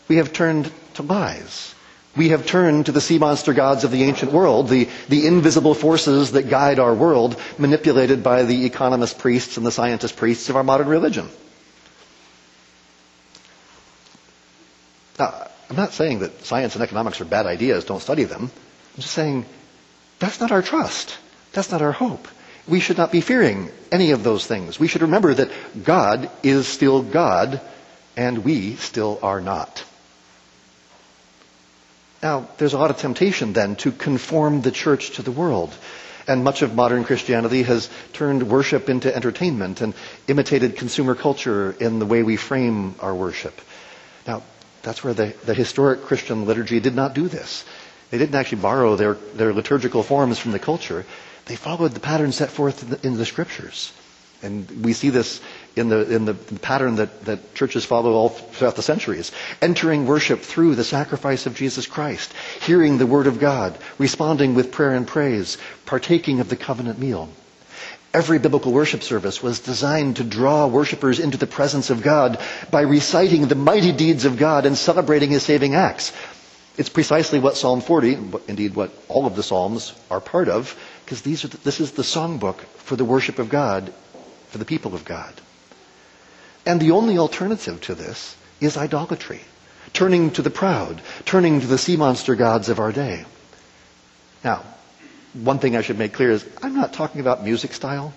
We 0.07 0.15
have 0.23 0.31
turned 0.31 0.71
to 0.93 1.01
lies. 1.01 1.75
We 2.15 2.29
have 2.29 2.45
turned 2.45 2.85
to 2.85 2.93
the 2.93 3.01
sea 3.01 3.17
monster 3.17 3.51
gods 3.51 3.83
of 3.83 3.91
the 3.91 4.03
ancient 4.03 4.31
world, 4.31 4.69
the, 4.69 4.87
the 5.09 5.27
invisible 5.27 5.73
forces 5.73 6.31
that 6.31 6.43
guide 6.43 6.79
our 6.79 6.95
world, 6.95 7.35
manipulated 7.57 8.23
by 8.23 8.43
the 8.43 8.65
economist 8.65 9.19
priests 9.19 9.57
and 9.57 9.65
the 9.65 9.71
scientist 9.73 10.15
priests 10.15 10.47
of 10.47 10.55
our 10.55 10.63
modern 10.63 10.87
religion. 10.87 11.27
Now, 15.19 15.49
I'm 15.69 15.75
not 15.75 15.91
saying 15.91 16.19
that 16.19 16.45
science 16.45 16.75
and 16.75 16.83
economics 16.85 17.19
are 17.19 17.25
bad 17.25 17.47
ideas, 17.47 17.83
don't 17.83 18.01
study 18.01 18.23
them. 18.23 18.43
I'm 18.43 19.01
just 19.01 19.13
saying 19.13 19.45
that's 20.19 20.39
not 20.39 20.51
our 20.51 20.61
trust. 20.61 21.17
That's 21.53 21.71
not 21.71 21.81
our 21.81 21.91
hope. 21.91 22.27
We 22.67 22.79
should 22.79 22.97
not 22.97 23.11
be 23.11 23.21
fearing 23.21 23.71
any 23.91 24.11
of 24.11 24.23
those 24.23 24.45
things. 24.45 24.79
We 24.79 24.87
should 24.87 25.03
remember 25.03 25.33
that 25.33 25.51
God 25.83 26.29
is 26.43 26.67
still 26.67 27.01
God 27.01 27.61
and 28.15 28.43
we 28.43 28.75
still 28.75 29.19
are 29.21 29.39
not. 29.39 29.83
Now, 32.21 32.49
there's 32.57 32.73
a 32.73 32.79
lot 32.79 32.89
of 32.89 32.97
temptation 32.97 33.53
then 33.53 33.75
to 33.77 33.91
conform 33.91 34.61
the 34.61 34.71
church 34.71 35.11
to 35.11 35.21
the 35.21 35.31
world. 35.31 35.73
And 36.27 36.43
much 36.43 36.61
of 36.61 36.75
modern 36.75 37.05
Christianity 37.05 37.63
has 37.63 37.89
turned 38.11 38.49
worship 38.49 38.89
into 38.89 39.15
entertainment 39.15 39.79
and 39.79 39.93
imitated 40.27 40.75
consumer 40.75 41.15
culture 41.15 41.71
in 41.71 41.99
the 41.99 42.05
way 42.05 42.23
we 42.23 42.35
frame 42.35 42.95
our 42.99 43.15
worship. 43.15 43.61
Now, 44.25 44.43
that's 44.81 45.03
where 45.03 45.13
the, 45.13 45.33
the 45.45 45.53
historic 45.53 46.01
Christian 46.01 46.45
liturgy 46.45 46.79
did 46.79 46.95
not 46.95 47.13
do 47.13 47.29
this. 47.29 47.63
They 48.09 48.17
didn't 48.17 48.35
actually 48.35 48.61
borrow 48.61 48.95
their, 48.95 49.13
their 49.13 49.53
liturgical 49.53 50.03
forms 50.03 50.39
from 50.39 50.51
the 50.51 50.59
culture. 50.59 51.05
They 51.45 51.55
followed 51.55 51.93
the 51.93 51.99
pattern 51.99 52.31
set 52.31 52.49
forth 52.49 52.83
in 52.83 52.89
the, 52.89 53.07
in 53.07 53.17
the 53.17 53.25
scriptures. 53.25 53.91
And 54.43 54.85
we 54.85 54.93
see 54.93 55.09
this 55.09 55.41
in 55.75 55.89
the, 55.89 56.13
in 56.13 56.25
the 56.25 56.33
pattern 56.33 56.97
that, 56.97 57.25
that 57.25 57.55
churches 57.55 57.85
follow 57.85 58.13
all 58.13 58.29
throughout 58.29 58.75
the 58.75 58.83
centuries. 58.83 59.31
Entering 59.61 60.05
worship 60.05 60.41
through 60.41 60.75
the 60.75 60.83
sacrifice 60.83 61.45
of 61.47 61.55
Jesus 61.55 61.87
Christ, 61.87 62.31
hearing 62.61 62.97
the 62.97 63.07
word 63.07 63.27
of 63.27 63.39
God, 63.39 63.77
responding 63.97 64.53
with 64.53 64.71
prayer 64.71 64.93
and 64.93 65.07
praise, 65.07 65.57
partaking 65.85 66.39
of 66.39 66.49
the 66.49 66.55
covenant 66.55 66.99
meal. 66.99 67.29
Every 68.13 68.39
biblical 68.39 68.71
worship 68.71 69.03
service 69.03 69.43
was 69.43 69.59
designed 69.59 70.15
to 70.17 70.23
draw 70.23 70.67
worshipers 70.67 71.19
into 71.19 71.37
the 71.37 71.47
presence 71.47 71.89
of 71.89 72.01
God 72.01 72.39
by 72.71 72.81
reciting 72.81 73.47
the 73.47 73.55
mighty 73.55 73.91
deeds 73.91 74.25
of 74.25 74.37
God 74.37 74.65
and 74.65 74.77
celebrating 74.77 75.31
his 75.31 75.43
saving 75.43 75.75
acts. 75.75 76.13
It's 76.77 76.89
precisely 76.89 77.39
what 77.39 77.57
Psalm 77.57 77.81
40, 77.81 78.17
indeed 78.47 78.75
what 78.75 78.91
all 79.07 79.25
of 79.25 79.35
the 79.35 79.41
Psalms 79.41 79.93
are 80.11 80.21
part 80.21 80.47
of, 80.47 80.77
because 81.03 81.23
these 81.23 81.43
are 81.43 81.47
the, 81.47 81.57
this 81.57 81.79
is 81.79 81.93
the 81.93 82.03
songbook 82.03 82.57
for 82.77 82.95
the 82.95 83.05
worship 83.05 83.39
of 83.39 83.49
God, 83.49 83.91
for 84.49 84.59
the 84.59 84.65
people 84.65 84.93
of 84.93 85.03
God. 85.03 85.33
And 86.67 86.79
the 86.79 86.91
only 86.91 87.17
alternative 87.17 87.81
to 87.81 87.95
this 87.95 88.35
is 88.61 88.77
idolatry, 88.77 89.41
turning 89.93 90.29
to 90.31 90.43
the 90.43 90.51
proud, 90.51 91.01
turning 91.25 91.61
to 91.61 91.67
the 91.67 91.79
sea 91.79 91.97
monster 91.97 92.35
gods 92.35 92.69
of 92.69 92.79
our 92.79 92.91
day. 92.91 93.25
Now, 94.43 94.63
one 95.33 95.57
thing 95.57 95.75
I 95.75 95.81
should 95.81 95.97
make 95.97 96.13
clear 96.13 96.29
is 96.31 96.45
I'm 96.61 96.75
not 96.75 96.93
talking 96.93 97.21
about 97.21 97.43
music 97.43 97.73
style. 97.73 98.13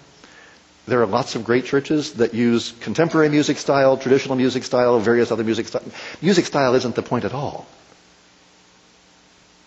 There 0.87 1.01
are 1.01 1.07
lots 1.07 1.35
of 1.35 1.44
great 1.44 1.64
churches 1.64 2.14
that 2.14 2.35
use 2.35 2.73
contemporary 2.81 3.31
music 3.31 3.57
style, 3.57 3.96
traditional 3.96 4.37
music 4.37 4.64
style, 4.64 4.99
various 4.99 5.31
other 5.31 5.44
music 5.44 5.68
style. 5.68 5.83
Music 6.20 6.44
style 6.44 6.75
isn't 6.75 6.94
the 6.94 7.03
point 7.03 7.25
at 7.25 7.33
all. 7.33 7.66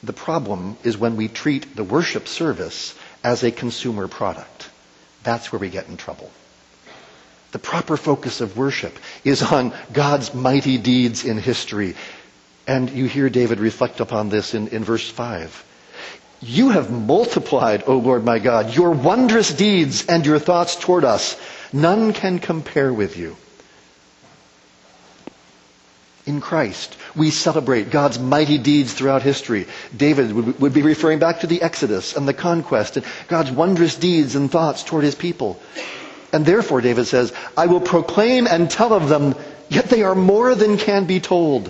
The 0.03 0.13
problem 0.13 0.75
is 0.83 0.97
when 0.97 1.15
we 1.15 1.29
treat 1.29 1.75
the 1.75 1.83
worship 1.83 2.27
service 2.27 2.93
as 3.23 3.43
a 3.43 3.51
consumer 3.51 4.09
product. 4.09 4.69
That's 5.23 5.51
where 5.51 5.59
we 5.59 5.69
get 5.69 5.87
in 5.87 5.95
trouble. 5.95 6.29
The 7.53 7.59
proper 7.59 7.95
focus 7.95 8.41
of 8.41 8.57
worship 8.57 8.97
is 9.23 9.41
on 9.41 9.73
God's 9.93 10.33
mighty 10.33 10.77
deeds 10.77 11.23
in 11.23 11.37
history. 11.37 11.95
And 12.67 12.89
you 12.89 13.05
hear 13.05 13.29
David 13.29 13.59
reflect 13.59 14.01
upon 14.01 14.29
this 14.29 14.53
in, 14.53 14.67
in 14.69 14.83
verse 14.83 15.09
5. 15.09 15.63
You 16.41 16.71
have 16.71 16.91
multiplied, 16.91 17.83
O 17.87 17.97
Lord 17.97 18.25
my 18.25 18.39
God, 18.39 18.75
your 18.75 18.91
wondrous 18.91 19.53
deeds 19.53 20.05
and 20.07 20.25
your 20.25 20.39
thoughts 20.39 20.75
toward 20.75 21.05
us. 21.05 21.39
None 21.71 22.11
can 22.11 22.39
compare 22.39 22.93
with 22.93 23.17
you 23.17 23.37
in 26.25 26.39
Christ. 26.39 26.95
We 27.15 27.31
celebrate 27.31 27.91
God's 27.91 28.19
mighty 28.19 28.57
deeds 28.57 28.93
throughout 28.93 29.21
history. 29.21 29.67
David 29.95 30.31
would 30.59 30.73
be 30.73 30.81
referring 30.81 31.19
back 31.19 31.41
to 31.41 31.47
the 31.47 31.62
Exodus 31.62 32.15
and 32.15 32.27
the 32.27 32.33
conquest 32.33 32.97
and 32.97 33.05
God's 33.27 33.51
wondrous 33.51 33.95
deeds 33.95 34.36
and 34.36 34.49
thoughts 34.49 34.83
toward 34.83 35.03
his 35.03 35.15
people. 35.15 35.59
And 36.31 36.45
therefore, 36.45 36.81
David 36.81 37.05
says, 37.05 37.33
I 37.55 37.67
will 37.67 37.81
proclaim 37.81 38.47
and 38.47 38.69
tell 38.69 38.93
of 38.93 39.09
them, 39.09 39.36
yet 39.69 39.86
they 39.86 40.01
are 40.03 40.15
more 40.15 40.55
than 40.55 40.77
can 40.77 41.05
be 41.05 41.19
told. 41.19 41.69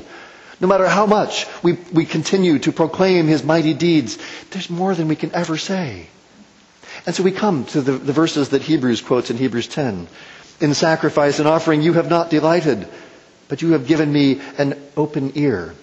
No 0.62 0.68
matter 0.68 0.88
how 0.88 1.06
much 1.06 1.48
we, 1.62 1.74
we 1.92 2.06
continue 2.06 2.60
to 2.60 2.72
proclaim 2.72 3.28
his 3.28 3.44
mighty 3.44 3.74
deeds, 3.74 4.18
there's 4.52 4.70
more 4.70 4.96
than 4.96 5.08
we 5.08 5.18
can 5.18 5.34
ever 5.36 5.58
say. 5.58 6.08
And 7.06 7.14
so 7.14 7.24
we 7.24 7.32
come 7.32 7.66
to 7.66 7.82
the, 7.82 7.94
the 7.94 8.14
verses 8.14 8.50
that 8.50 8.62
Hebrews 8.62 9.02
quotes 9.02 9.30
in 9.30 9.38
Hebrews 9.38 9.68
10. 9.68 10.08
In 10.62 10.74
sacrifice 10.74 11.40
and 11.40 11.48
offering 11.48 11.82
you 11.82 11.94
have 11.94 12.10
not 12.10 12.30
delighted 12.30 12.88
but 13.54 13.62
you 13.62 13.74
have 13.74 13.86
given 13.86 14.12
me 14.12 14.42
an 14.58 14.74
open 14.98 15.34
ear. 15.36 15.76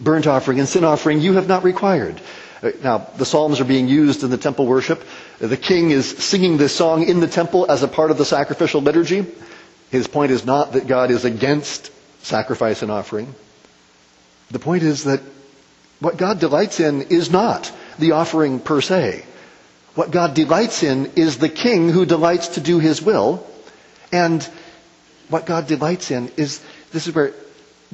Burnt 0.00 0.26
offering 0.26 0.58
and 0.58 0.66
sin 0.66 0.84
offering 0.84 1.20
you 1.20 1.34
have 1.34 1.46
not 1.46 1.62
required. 1.62 2.18
Uh, 2.62 2.70
now, 2.82 3.06
the 3.18 3.26
Psalms 3.26 3.60
are 3.60 3.66
being 3.66 3.88
used 3.88 4.24
in 4.24 4.30
the 4.30 4.38
temple 4.38 4.64
worship. 4.64 5.04
The 5.38 5.58
king 5.58 5.90
is 5.90 6.08
singing 6.08 6.56
this 6.56 6.74
song 6.74 7.06
in 7.06 7.20
the 7.20 7.26
temple 7.26 7.70
as 7.70 7.82
a 7.82 7.88
part 7.88 8.10
of 8.10 8.16
the 8.16 8.24
sacrificial 8.24 8.80
liturgy. 8.80 9.26
His 9.90 10.08
point 10.08 10.32
is 10.32 10.46
not 10.46 10.72
that 10.72 10.86
God 10.86 11.10
is 11.10 11.26
against 11.26 11.92
sacrifice 12.22 12.80
and 12.80 12.90
offering. 12.90 13.34
The 14.50 14.58
point 14.58 14.82
is 14.82 15.04
that 15.04 15.20
what 16.00 16.16
God 16.16 16.40
delights 16.40 16.80
in 16.80 17.02
is 17.02 17.30
not 17.30 17.70
the 17.98 18.12
offering 18.12 18.60
per 18.60 18.80
se. 18.80 19.26
What 19.94 20.10
God 20.10 20.32
delights 20.32 20.82
in 20.82 21.12
is 21.16 21.36
the 21.36 21.50
king 21.50 21.90
who 21.90 22.06
delights 22.06 22.48
to 22.54 22.62
do 22.62 22.78
his 22.78 23.02
will. 23.02 23.46
And 24.10 24.42
what 25.28 25.46
God 25.46 25.66
delights 25.66 26.10
in 26.10 26.30
is 26.36 26.62
this 26.92 27.06
is 27.06 27.14
where 27.14 27.32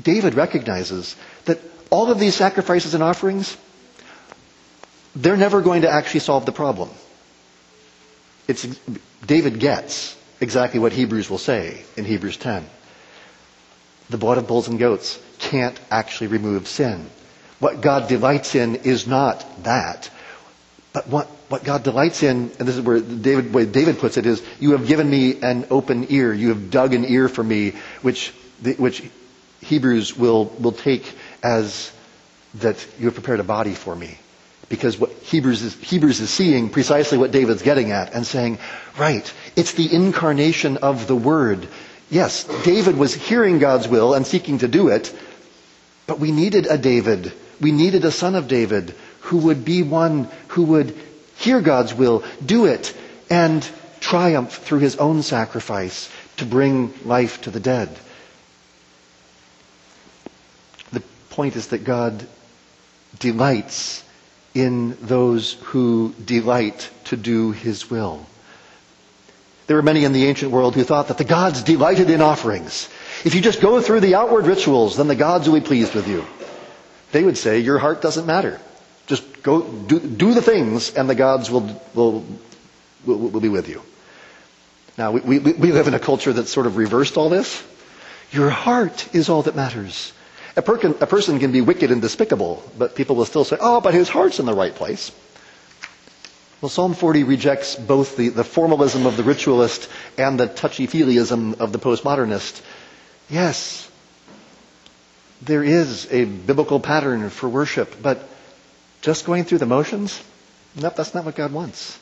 David 0.00 0.34
recognizes 0.34 1.16
that 1.44 1.60
all 1.90 2.10
of 2.10 2.18
these 2.18 2.34
sacrifices 2.34 2.94
and 2.94 3.02
offerings, 3.02 3.56
they're 5.14 5.36
never 5.36 5.60
going 5.60 5.82
to 5.82 5.90
actually 5.90 6.20
solve 6.20 6.46
the 6.46 6.52
problem. 6.52 6.90
It's, 8.48 8.66
David 9.26 9.60
gets 9.60 10.16
exactly 10.40 10.80
what 10.80 10.92
Hebrews 10.92 11.30
will 11.30 11.38
say 11.38 11.84
in 11.96 12.04
Hebrews 12.04 12.36
10. 12.36 12.66
The 14.10 14.18
blood 14.18 14.38
of 14.38 14.46
bulls 14.46 14.68
and 14.68 14.78
goats 14.78 15.18
can't 15.38 15.78
actually 15.90 16.26
remove 16.26 16.68
sin. 16.68 17.08
What 17.58 17.80
God 17.80 18.08
delights 18.08 18.54
in 18.54 18.76
is 18.76 19.06
not 19.06 19.64
that. 19.64 20.10
But 20.92 21.08
what, 21.08 21.26
what 21.48 21.64
God 21.64 21.82
delights 21.82 22.22
in, 22.22 22.52
and 22.58 22.68
this 22.68 22.76
is 22.76 22.82
where 22.82 23.00
David, 23.00 23.72
David 23.72 23.98
puts 23.98 24.16
it, 24.16 24.26
is, 24.26 24.42
you 24.60 24.72
have 24.72 24.86
given 24.86 25.08
me 25.08 25.40
an 25.40 25.66
open 25.70 26.06
ear. 26.10 26.32
You 26.32 26.50
have 26.50 26.70
dug 26.70 26.94
an 26.94 27.04
ear 27.04 27.28
for 27.28 27.42
me, 27.42 27.72
which, 28.02 28.32
which 28.78 29.02
Hebrews 29.60 30.16
will, 30.16 30.46
will 30.58 30.72
take 30.72 31.16
as 31.42 31.92
that 32.56 32.86
you 32.98 33.06
have 33.06 33.14
prepared 33.14 33.40
a 33.40 33.44
body 33.44 33.74
for 33.74 33.94
me. 33.94 34.18
Because 34.68 34.98
what 34.98 35.10
Hebrews 35.10 35.62
is, 35.62 35.74
Hebrews 35.74 36.20
is 36.20 36.30
seeing 36.30 36.70
precisely 36.70 37.18
what 37.18 37.32
David's 37.32 37.62
getting 37.62 37.92
at 37.92 38.14
and 38.14 38.26
saying, 38.26 38.58
right, 38.98 39.30
it's 39.56 39.72
the 39.72 39.92
incarnation 39.92 40.78
of 40.78 41.06
the 41.06 41.16
Word. 41.16 41.68
Yes, 42.10 42.44
David 42.64 42.96
was 42.96 43.14
hearing 43.14 43.58
God's 43.58 43.88
will 43.88 44.14
and 44.14 44.26
seeking 44.26 44.58
to 44.58 44.68
do 44.68 44.88
it, 44.88 45.14
but 46.06 46.20
we 46.20 46.32
needed 46.32 46.66
a 46.66 46.78
David. 46.78 47.32
We 47.60 47.72
needed 47.72 48.04
a 48.04 48.10
son 48.10 48.34
of 48.34 48.48
David 48.48 48.94
who 49.20 49.38
would 49.38 49.64
be 49.64 49.82
one 49.82 50.28
who 50.48 50.64
would 50.64 50.94
hear 51.36 51.60
God's 51.60 51.94
will, 51.94 52.22
do 52.44 52.66
it, 52.66 52.94
and 53.30 53.68
triumph 54.00 54.52
through 54.52 54.80
his 54.80 54.96
own 54.96 55.22
sacrifice 55.22 56.10
to 56.36 56.44
bring 56.44 56.92
life 57.04 57.40
to 57.42 57.50
the 57.50 57.60
dead. 57.60 57.88
The 60.92 61.02
point 61.34 61.56
is 61.56 61.68
that 61.68 61.84
God 61.84 62.26
delights 63.18 64.02
in 64.54 64.96
those 65.00 65.54
who 65.64 66.14
delight 66.24 66.88
to 67.04 67.16
do 67.16 67.50
his 67.52 67.90
will. 67.90 68.24
There 69.66 69.76
were 69.76 69.82
many 69.82 70.04
in 70.04 70.12
the 70.12 70.26
ancient 70.26 70.52
world 70.52 70.74
who 70.74 70.84
thought 70.84 71.08
that 71.08 71.18
the 71.18 71.24
gods 71.24 71.62
delighted 71.62 72.10
in 72.10 72.20
offerings. 72.20 72.88
If 73.24 73.34
you 73.34 73.40
just 73.40 73.60
go 73.60 73.80
through 73.80 74.00
the 74.00 74.14
outward 74.14 74.46
rituals, 74.46 74.96
then 74.96 75.08
the 75.08 75.16
gods 75.16 75.48
will 75.48 75.58
be 75.58 75.66
pleased 75.66 75.94
with 75.94 76.06
you. 76.06 76.24
They 77.12 77.24
would 77.24 77.38
say, 77.38 77.60
your 77.60 77.78
heart 77.78 78.02
doesn't 78.02 78.26
matter. 78.26 78.60
Just 79.06 79.42
go 79.42 79.62
do, 79.62 80.00
do 80.00 80.34
the 80.34 80.42
things 80.42 80.94
and 80.94 81.08
the 81.08 81.14
gods 81.14 81.50
will, 81.50 81.80
will, 81.94 82.24
will, 83.06 83.18
will 83.18 83.40
be 83.40 83.48
with 83.48 83.68
you. 83.68 83.82
Now, 84.96 85.10
we, 85.12 85.38
we, 85.38 85.52
we 85.52 85.72
live 85.72 85.88
in 85.88 85.94
a 85.94 85.98
culture 85.98 86.32
that's 86.32 86.50
sort 86.50 86.66
of 86.66 86.76
reversed 86.76 87.16
all 87.16 87.28
this. 87.28 87.62
Your 88.30 88.50
heart 88.50 89.14
is 89.14 89.28
all 89.28 89.42
that 89.42 89.56
matters. 89.56 90.12
A, 90.56 90.62
per- 90.62 90.76
a 90.76 91.06
person 91.06 91.38
can 91.40 91.50
be 91.52 91.60
wicked 91.60 91.90
and 91.90 92.00
despicable, 92.00 92.62
but 92.78 92.94
people 92.94 93.16
will 93.16 93.24
still 93.24 93.44
say, 93.44 93.56
oh, 93.60 93.80
but 93.80 93.94
his 93.94 94.08
heart's 94.08 94.38
in 94.38 94.46
the 94.46 94.54
right 94.54 94.74
place. 94.74 95.10
Well, 96.60 96.68
Psalm 96.68 96.94
40 96.94 97.24
rejects 97.24 97.74
both 97.76 98.16
the, 98.16 98.28
the 98.30 98.44
formalism 98.44 99.04
of 99.06 99.16
the 99.16 99.22
ritualist 99.24 99.88
and 100.16 100.38
the 100.38 100.46
touchy-feelyism 100.46 101.60
of 101.60 101.72
the 101.72 101.78
postmodernist. 101.78 102.62
Yes, 103.28 103.90
there 105.42 105.62
is 105.64 106.06
a 106.10 106.24
biblical 106.24 106.80
pattern 106.80 107.28
for 107.30 107.48
worship, 107.48 107.96
but 108.00 108.26
just 109.02 109.26
going 109.26 109.44
through 109.44 109.58
the 109.58 109.66
motions? 109.66 110.22
Nope, 110.76 110.96
that's 110.96 111.14
not 111.14 111.24
what 111.24 111.34
God 111.34 111.52
wants. 111.52 111.98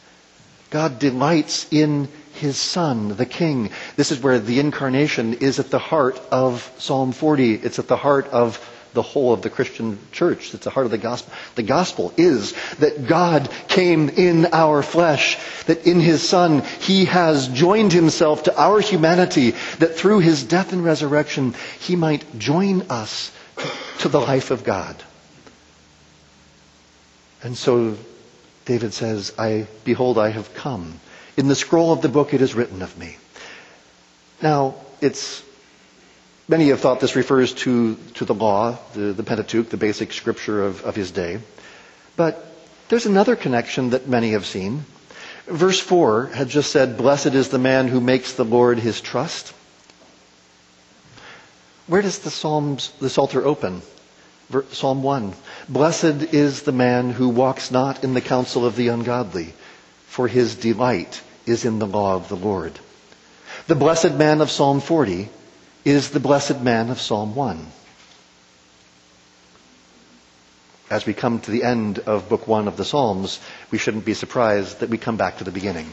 God 0.71 0.99
delights 0.99 1.67
in 1.73 2.09
his 2.35 2.57
son, 2.57 3.17
the 3.17 3.27
king. 3.27 3.71
This 3.97 4.11
is 4.11 4.21
where 4.21 4.39
the 4.39 4.61
incarnation 4.61 5.35
is 5.35 5.59
at 5.59 5.71
the 5.71 5.79
heart 5.79 6.21
of 6.31 6.71
Psalm 6.79 7.13
40. 7.13 7.55
It's 7.55 7.79
at 7.79 7.89
the 7.89 7.97
heart 7.97 8.27
of 8.29 8.59
the 8.95 9.03
whole 9.03 9.33
of 9.33 9.43
the 9.43 9.51
Christian 9.51 9.99
church. 10.13 10.53
It's 10.55 10.65
the 10.65 10.71
heart 10.71 10.87
of 10.87 10.93
the 10.93 10.99
gospel. 10.99 11.33
The 11.55 11.63
gospel 11.63 12.13
is 12.17 12.53
that 12.77 13.07
God 13.07 13.49
came 13.69 14.09
in 14.11 14.47
our 14.53 14.83
flesh, 14.83 15.39
that 15.65 15.87
in 15.87 16.01
his 16.01 16.27
son 16.27 16.63
he 16.81 17.07
has 17.07 17.49
joined 17.49 17.93
himself 17.93 18.45
to 18.45 18.61
our 18.61 18.81
humanity, 18.81 19.53
that 19.79 19.95
through 19.95 20.21
his 20.21 20.45
death 20.45 20.73
and 20.73 20.85
resurrection 20.85 21.55
he 21.81 21.97
might 21.97 22.39
join 22.39 22.83
us 22.91 23.33
to 24.01 24.09
the 24.09 24.21
life 24.21 24.51
of 24.51 24.65
God. 24.65 24.97
And 27.43 27.57
so 27.57 27.97
David 28.65 28.93
says, 28.95 29.33
I, 29.39 29.67
behold, 29.85 30.19
I 30.19 30.31
have 30.31 30.55
come. 30.55 31.01
In 31.37 31.49
the 31.49 31.55
scroll 31.55 31.93
of 31.93 32.03
the 32.03 32.09
book 32.09 32.35
it 32.35 32.43
is 32.43 32.55
written 32.55 32.83
of 32.83 32.99
me. 32.99 33.17
Now, 34.43 34.75
it's, 35.01 35.43
many 36.49 36.69
have 36.69 36.81
thought 36.81 37.01
this 37.01 37.17
refers 37.17 37.55
to, 37.55 37.95
to 38.15 38.25
the 38.25 38.35
law, 38.35 38.79
the, 38.95 39.13
the 39.13 39.23
Pentateuch, 39.23 39.71
the 39.71 39.77
basic 39.77 40.13
scripture 40.13 40.65
of, 40.65 40.83
of 40.83 40.95
his 40.95 41.11
day. 41.11 41.41
But 42.17 42.47
there's 42.89 43.07
another 43.07 43.37
connection 43.37 43.91
that 43.91 44.09
many 44.09 44.33
have 44.33 44.45
seen. 44.45 44.85
Verse 45.47 45.81
4 45.81 46.27
had 46.27 46.49
just 46.49 46.71
said, 46.71 46.99
Blessed 46.99 47.35
is 47.35 47.49
the 47.49 47.59
man 47.59 47.89
who 47.89 48.01
makes 48.01 48.35
the 48.35 48.45
Lord 48.45 48.79
his 48.79 49.01
trust. 49.01 49.55
Where 51.87 52.03
does 52.03 52.21
the 52.21 52.31
Psalms, 52.31 52.93
the 53.01 53.11
Psalter 53.11 53.45
open? 53.45 53.83
Psalm 54.71 55.03
1. 55.03 55.33
Blessed 55.69 56.35
is 56.35 56.63
the 56.63 56.73
man 56.73 57.11
who 57.11 57.29
walks 57.29 57.71
not 57.71 58.05
in 58.05 58.13
the 58.15 58.21
counsel 58.21 58.67
of 58.67 58.77
the 58.77 58.89
ungodly, 58.89 59.55
for 60.13 60.29
his 60.29 60.57
delight 60.57 61.23
is 61.47 61.65
in 61.65 61.79
the 61.79 61.87
law 61.87 62.15
of 62.17 62.29
the 62.29 62.37
Lord. 62.37 62.79
The 63.67 63.75
blessed 63.75 64.13
man 64.13 64.43
of 64.43 64.51
Psalm 64.51 64.83
40 64.83 65.31
is 65.87 66.11
the 66.11 66.21
blessed 66.21 66.61
man 66.61 66.91
of 66.91 67.01
Psalm 67.01 67.35
1. 67.35 67.67
As 70.91 71.07
we 71.07 71.15
come 71.15 71.41
to 71.41 71.51
the 71.51 71.65
end 71.65 71.99
of 72.01 72.29
book 72.29 72.47
one 72.47 72.69
of 72.69 72.77
the 72.77 72.85
Psalms, 72.85 73.41
we 73.71 73.79
shouldn't 73.79 74.05
be 74.05 74.13
surprised 74.13 74.81
that 74.81 74.91
we 74.91 74.99
come 74.99 75.17
back 75.17 75.39
to 75.39 75.45
the 75.45 75.51
beginning. 75.51 75.91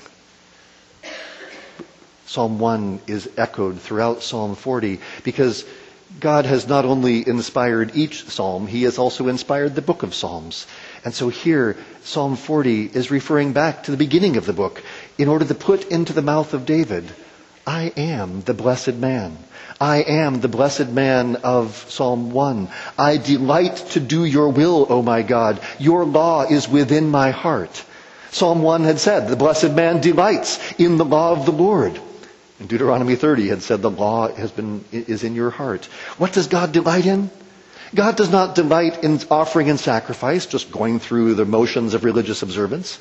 Psalm 2.25 2.60
1 2.60 2.99
is 3.08 3.29
echoed 3.38 3.79
throughout 3.79 4.21
Psalm 4.21 4.55
40 4.55 4.99
because 5.23 5.63
God 6.19 6.45
has 6.45 6.67
not 6.67 6.84
only 6.84 7.25
inspired 7.25 7.95
each 7.95 8.27
psalm, 8.27 8.67
he 8.67 8.84
has 8.84 8.97
also 8.97 9.29
inspired 9.29 9.75
the 9.75 9.82
book 9.82 10.03
of 10.03 10.13
Psalms. 10.13 10.67
And 11.05 11.13
so 11.13 11.29
here, 11.29 11.77
Psalm 12.03 12.35
40 12.35 12.85
is 12.85 13.12
referring 13.12 13.53
back 13.53 13.83
to 13.83 13.91
the 13.91 13.97
beginning 13.97 14.38
of 14.38 14.45
the 14.45 14.53
book 14.53 14.83
in 15.17 15.27
order 15.27 15.45
to 15.45 15.55
put 15.55 15.89
into 15.89 16.13
the 16.13 16.21
mouth 16.21 16.53
of 16.53 16.65
David, 16.65 17.05
I 17.65 17.93
am 17.95 18.41
the 18.41 18.53
blessed 18.53 18.95
man. 18.95 19.38
I 19.79 19.97
am 19.97 20.41
the 20.41 20.47
blessed 20.47 20.89
man 20.89 21.38
of 21.38 21.85
Psalm 21.89 22.31
1. 22.31 22.67
I 22.97 23.17
delight 23.17 23.77
to 23.91 23.99
do 23.99 24.25
your 24.25 24.49
will, 24.49 24.88
O 24.89 25.01
my 25.01 25.21
God. 25.21 25.62
Your 25.77 26.03
law 26.03 26.43
is 26.43 26.67
within 26.67 27.09
my 27.09 27.31
heart. 27.31 27.85
Psalm 28.31 28.62
1 28.62 28.83
had 28.83 28.99
said, 28.99 29.27
the 29.27 29.35
blessed 29.35 29.71
man 29.71 30.01
delights 30.01 30.59
in 30.77 30.97
the 30.97 31.05
law 31.05 31.31
of 31.31 31.45
the 31.45 31.51
Lord. 31.51 31.99
In 32.59 32.67
Deuteronomy 32.67 33.15
30 33.15 33.47
had 33.47 33.63
said 33.63 33.81
the 33.81 33.89
law 33.89 34.27
has 34.33 34.51
been, 34.51 34.83
is 34.91 35.23
in 35.23 35.33
your 35.33 35.49
heart. 35.49 35.85
What 36.17 36.33
does 36.33 36.47
God 36.47 36.71
delight 36.73 37.05
in? 37.05 37.29
God 37.95 38.17
does 38.17 38.30
not 38.30 38.56
delight 38.56 39.04
in 39.04 39.19
offering 39.32 39.69
and 39.69 39.80
sacrifice, 39.80 40.45
just 40.45 40.71
going 40.71 40.99
through 40.99 41.34
the 41.34 41.45
motions 41.45 41.93
of 41.93 42.04
religious 42.04 42.43
observance. 42.43 42.99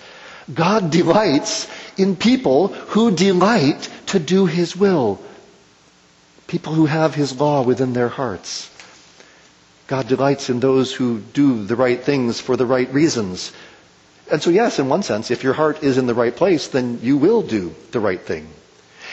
God 0.53 0.91
delights 0.91 1.69
in 1.99 2.17
people 2.17 2.69
who 2.69 3.11
delight 3.11 3.89
to 4.07 4.19
do 4.19 4.47
His 4.47 4.75
will. 4.75 5.21
People 6.47 6.73
who 6.73 6.87
have 6.87 7.15
His 7.15 7.39
law 7.39 7.63
within 7.63 7.93
their 7.93 8.09
hearts. 8.09 8.71
God 9.89 10.09
delights 10.09 10.49
in 10.49 10.61
those 10.61 10.93
who 10.93 11.19
do 11.19 11.65
the 11.65 11.77
right 11.77 12.03
things 12.03 12.41
for 12.41 12.57
the 12.57 12.67
right 12.67 12.93
reasons. 12.93 13.53
And 14.31 14.43
so 14.43 14.51
yes, 14.51 14.79
in 14.79 14.89
one 14.89 15.03
sense, 15.03 15.31
if 15.31 15.43
your 15.43 15.55
heart 15.55 15.83
is 15.83 15.99
in 15.99 16.07
the 16.07 16.15
right 16.15 16.35
place, 16.35 16.69
then 16.69 17.01
you 17.03 17.17
will 17.17 17.43
do 17.43 17.75
the 17.93 18.01
right 18.01 18.21
thing. 18.21 18.49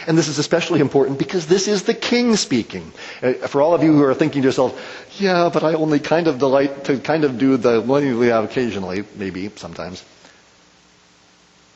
And 0.08 0.18
this 0.18 0.28
is 0.28 0.38
especially 0.38 0.82
important 0.82 1.18
because 1.18 1.48
this 1.48 1.68
is 1.68 1.84
the 1.84 1.94
king 1.94 2.36
speaking. 2.36 2.92
Uh, 3.22 3.34
for 3.34 3.62
all 3.62 3.74
of 3.74 3.84
you 3.84 3.94
who 3.94 4.04
are 4.04 4.14
thinking 4.14 4.44
to 4.44 4.48
yourself, 4.48 4.80
yeah, 5.20 5.50
but 5.52 5.64
I 5.64 5.74
only 5.74 6.00
kind 6.00 6.28
of 6.28 6.38
delight 6.38 6.86
to 6.86 7.00
kind 7.00 7.24
of 7.24 7.38
do 7.38 7.58
the 7.58 7.82
willingly 7.82 8.30
occasionally, 8.30 9.04
maybe, 9.16 9.50
sometimes. 9.56 10.04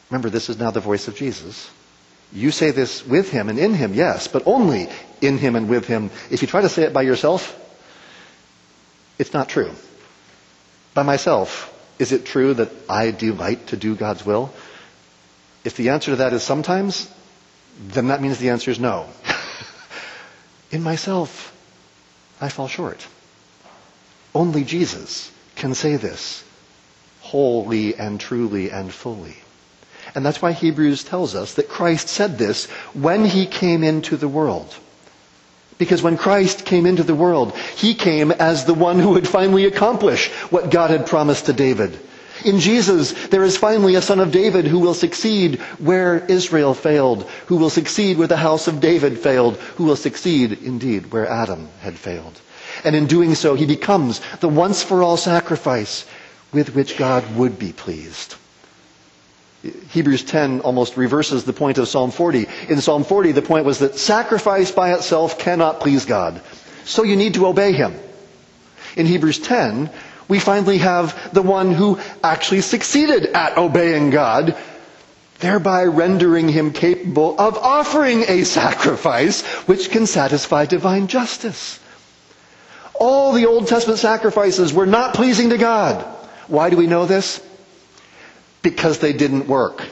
Remember, 0.09 0.29
this 0.29 0.49
is 0.49 0.59
now 0.59 0.71
the 0.71 0.79
voice 0.79 1.07
of 1.07 1.15
Jesus. 1.15 1.69
You 2.31 2.51
say 2.51 2.71
this 2.71 3.05
with 3.05 3.31
him 3.31 3.49
and 3.49 3.57
in 3.57 3.73
him, 3.73 3.93
yes, 3.93 4.27
but 4.27 4.43
only 4.45 4.89
in 5.21 5.37
him 5.37 5.55
and 5.55 5.67
with 5.67 5.87
him. 5.87 6.11
If 6.29 6.41
you 6.41 6.47
try 6.47 6.61
to 6.61 6.69
say 6.69 6.83
it 6.83 6.93
by 6.93 7.01
yourself, 7.01 7.55
it's 9.17 9.33
not 9.33 9.49
true. 9.49 9.71
By 10.93 11.03
myself, 11.03 11.75
is 11.97 12.11
it 12.11 12.25
true 12.25 12.53
that 12.53 12.69
I 12.87 13.11
delight 13.11 13.67
to 13.67 13.77
do 13.77 13.95
God's 13.95 14.25
will? 14.25 14.53
If 15.63 15.75
the 15.75 15.89
answer 15.89 16.11
to 16.11 16.17
that 16.17 16.33
is 16.33 16.43
sometimes, 16.43 17.11
then 17.79 18.07
that 18.07 18.21
means 18.21 18.37
the 18.37 18.49
answer 18.49 18.71
is 18.71 18.79
no. 18.79 19.07
In 20.71 20.83
myself, 20.83 21.55
I 22.41 22.49
fall 22.49 22.67
short. 22.67 23.05
Only 24.35 24.63
Jesus 24.63 25.31
can 25.55 25.73
say 25.73 25.95
this 25.95 26.43
wholly 27.21 27.95
and 27.95 28.19
truly 28.19 28.71
and 28.71 28.91
fully. 28.91 29.35
And 30.15 30.25
that's 30.25 30.41
why 30.41 30.51
Hebrews 30.51 31.03
tells 31.03 31.35
us 31.35 31.55
that 31.55 31.69
Christ 31.69 32.07
said 32.07 32.37
this 32.37 32.65
when 32.93 33.25
he 33.25 33.45
came 33.45 33.83
into 33.83 34.17
the 34.17 34.27
world. 34.27 34.75
Because 35.77 36.01
when 36.01 36.17
Christ 36.17 36.65
came 36.65 36.85
into 36.85 37.03
the 37.03 37.15
world, 37.15 37.55
he 37.75 37.93
came 37.93 38.31
as 38.31 38.65
the 38.65 38.73
one 38.73 38.99
who 38.99 39.11
would 39.11 39.27
finally 39.27 39.65
accomplish 39.65 40.29
what 40.49 40.71
God 40.71 40.89
had 40.89 41.07
promised 41.07 41.45
to 41.45 41.53
David. 41.53 41.97
In 42.45 42.59
Jesus, 42.59 43.11
there 43.27 43.43
is 43.43 43.57
finally 43.57 43.95
a 43.95 44.01
son 44.01 44.19
of 44.19 44.31
David 44.31 44.65
who 44.65 44.79
will 44.79 44.93
succeed 44.93 45.59
where 45.79 46.25
Israel 46.25 46.73
failed, 46.73 47.23
who 47.47 47.57
will 47.57 47.69
succeed 47.69 48.17
where 48.17 48.27
the 48.27 48.37
house 48.37 48.67
of 48.67 48.79
David 48.79 49.19
failed, 49.19 49.57
who 49.75 49.85
will 49.85 49.95
succeed, 49.95 50.53
indeed, 50.63 51.11
where 51.11 51.27
Adam 51.27 51.69
had 51.81 51.97
failed. 51.97 52.39
And 52.83 52.95
in 52.95 53.07
doing 53.07 53.35
so, 53.35 53.55
he 53.55 53.65
becomes 53.65 54.21
the 54.39 54.47
once 54.47 54.83
for 54.83 55.03
all 55.03 55.17
sacrifice 55.17 56.05
with 56.53 56.75
which 56.75 56.97
God 56.97 57.35
would 57.35 57.59
be 57.59 57.73
pleased. 57.73 58.35
Hebrews 59.89 60.23
10 60.23 60.61
almost 60.61 60.95
reverses 60.95 61.43
the 61.43 61.53
point 61.53 61.77
of 61.77 61.87
Psalm 61.89 62.11
40. 62.11 62.47
In 62.69 62.79
Psalm 62.79 63.03
40, 63.03 63.33
the 63.33 63.41
point 63.41 63.65
was 63.65 63.79
that 63.79 63.97
sacrifice 63.97 64.71
by 64.71 64.93
itself 64.93 65.37
cannot 65.37 65.81
please 65.81 66.05
God. 66.05 66.41
So 66.85 67.03
you 67.03 67.17
need 67.17 67.33
to 67.33 67.47
obey 67.47 67.73
him. 67.73 67.93
In 68.95 69.05
Hebrews 69.05 69.39
10, 69.39 69.89
we 70.29 70.39
finally 70.39 70.77
have 70.77 71.33
the 71.33 71.41
one 71.41 71.71
who 71.73 71.99
actually 72.23 72.61
succeeded 72.61 73.25
at 73.25 73.57
obeying 73.57 74.11
God, 74.11 74.55
thereby 75.39 75.85
rendering 75.85 76.47
him 76.47 76.71
capable 76.71 77.35
of 77.39 77.57
offering 77.57 78.23
a 78.27 78.43
sacrifice 78.43 79.41
which 79.67 79.89
can 79.89 80.05
satisfy 80.05 80.65
divine 80.65 81.07
justice. 81.07 81.79
All 82.93 83.33
the 83.33 83.47
Old 83.47 83.67
Testament 83.67 83.99
sacrifices 83.99 84.71
were 84.71 84.85
not 84.85 85.15
pleasing 85.15 85.49
to 85.49 85.57
God. 85.57 86.05
Why 86.47 86.69
do 86.69 86.77
we 86.77 86.85
know 86.85 87.05
this? 87.05 87.43
Because 88.61 88.99
they 88.99 89.13
didn't 89.13 89.47
work. 89.47 89.83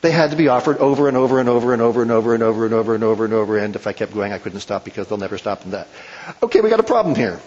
They 0.00 0.12
had 0.12 0.30
to 0.30 0.36
be 0.36 0.48
offered 0.48 0.78
over 0.78 1.08
and 1.08 1.16
over 1.16 1.40
and 1.40 1.48
over 1.48 1.74
and 1.74 1.82
over 1.82 2.02
and 2.02 2.10
over 2.10 2.32
and 2.34 2.42
over 2.42 2.64
and 2.64 2.72
over 2.72 2.94
and 2.94 3.04
over 3.04 3.24
and 3.26 3.34
over. 3.34 3.58
And 3.58 3.76
if 3.76 3.86
I 3.86 3.92
kept 3.92 4.14
going, 4.14 4.32
I 4.32 4.38
couldn't 4.38 4.60
stop 4.60 4.82
because 4.84 5.08
they'll 5.08 5.18
never 5.18 5.36
stop 5.36 5.62
in 5.66 5.72
that. 5.72 5.88
Okay, 6.42 6.62
we 6.62 6.70
got 6.70 6.80
a 6.80 6.84
problem 6.84 7.14
here. 7.14 7.38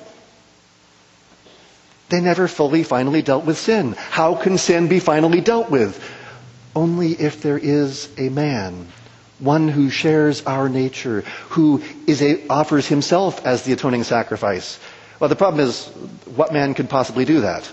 They 2.14 2.22
never 2.22 2.48
fully, 2.48 2.84
finally 2.84 3.24
dealt 3.24 3.44
with 3.44 3.58
sin. 3.58 3.94
How 3.94 4.36
can 4.36 4.60
sin 4.60 4.88
be 4.88 5.00
finally 5.00 5.42
dealt 5.42 5.72
with? 5.72 6.00
Only 6.76 7.14
if 7.14 7.42
there 7.42 7.58
is 7.58 8.08
a 8.20 8.30
man, 8.30 8.88
one 9.40 9.68
who 9.68 9.90
shares 9.90 10.46
our 10.46 10.70
nature, 10.70 11.22
who 11.50 11.82
is 12.06 12.22
a, 12.22 12.48
offers 12.50 12.86
himself 12.86 13.44
as 13.48 13.64
the 13.64 13.74
atoning 13.74 14.04
sacrifice. 14.04 14.80
Well, 15.20 15.28
the 15.28 15.36
problem 15.36 15.68
is, 15.68 15.88
what 16.36 16.54
man 16.54 16.76
could 16.76 16.88
possibly 16.88 17.26
do 17.26 17.42
that? 17.42 17.72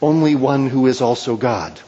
Only 0.00 0.36
one 0.36 0.70
who 0.70 0.86
is 0.86 1.02
also 1.02 1.36
God. 1.36 1.78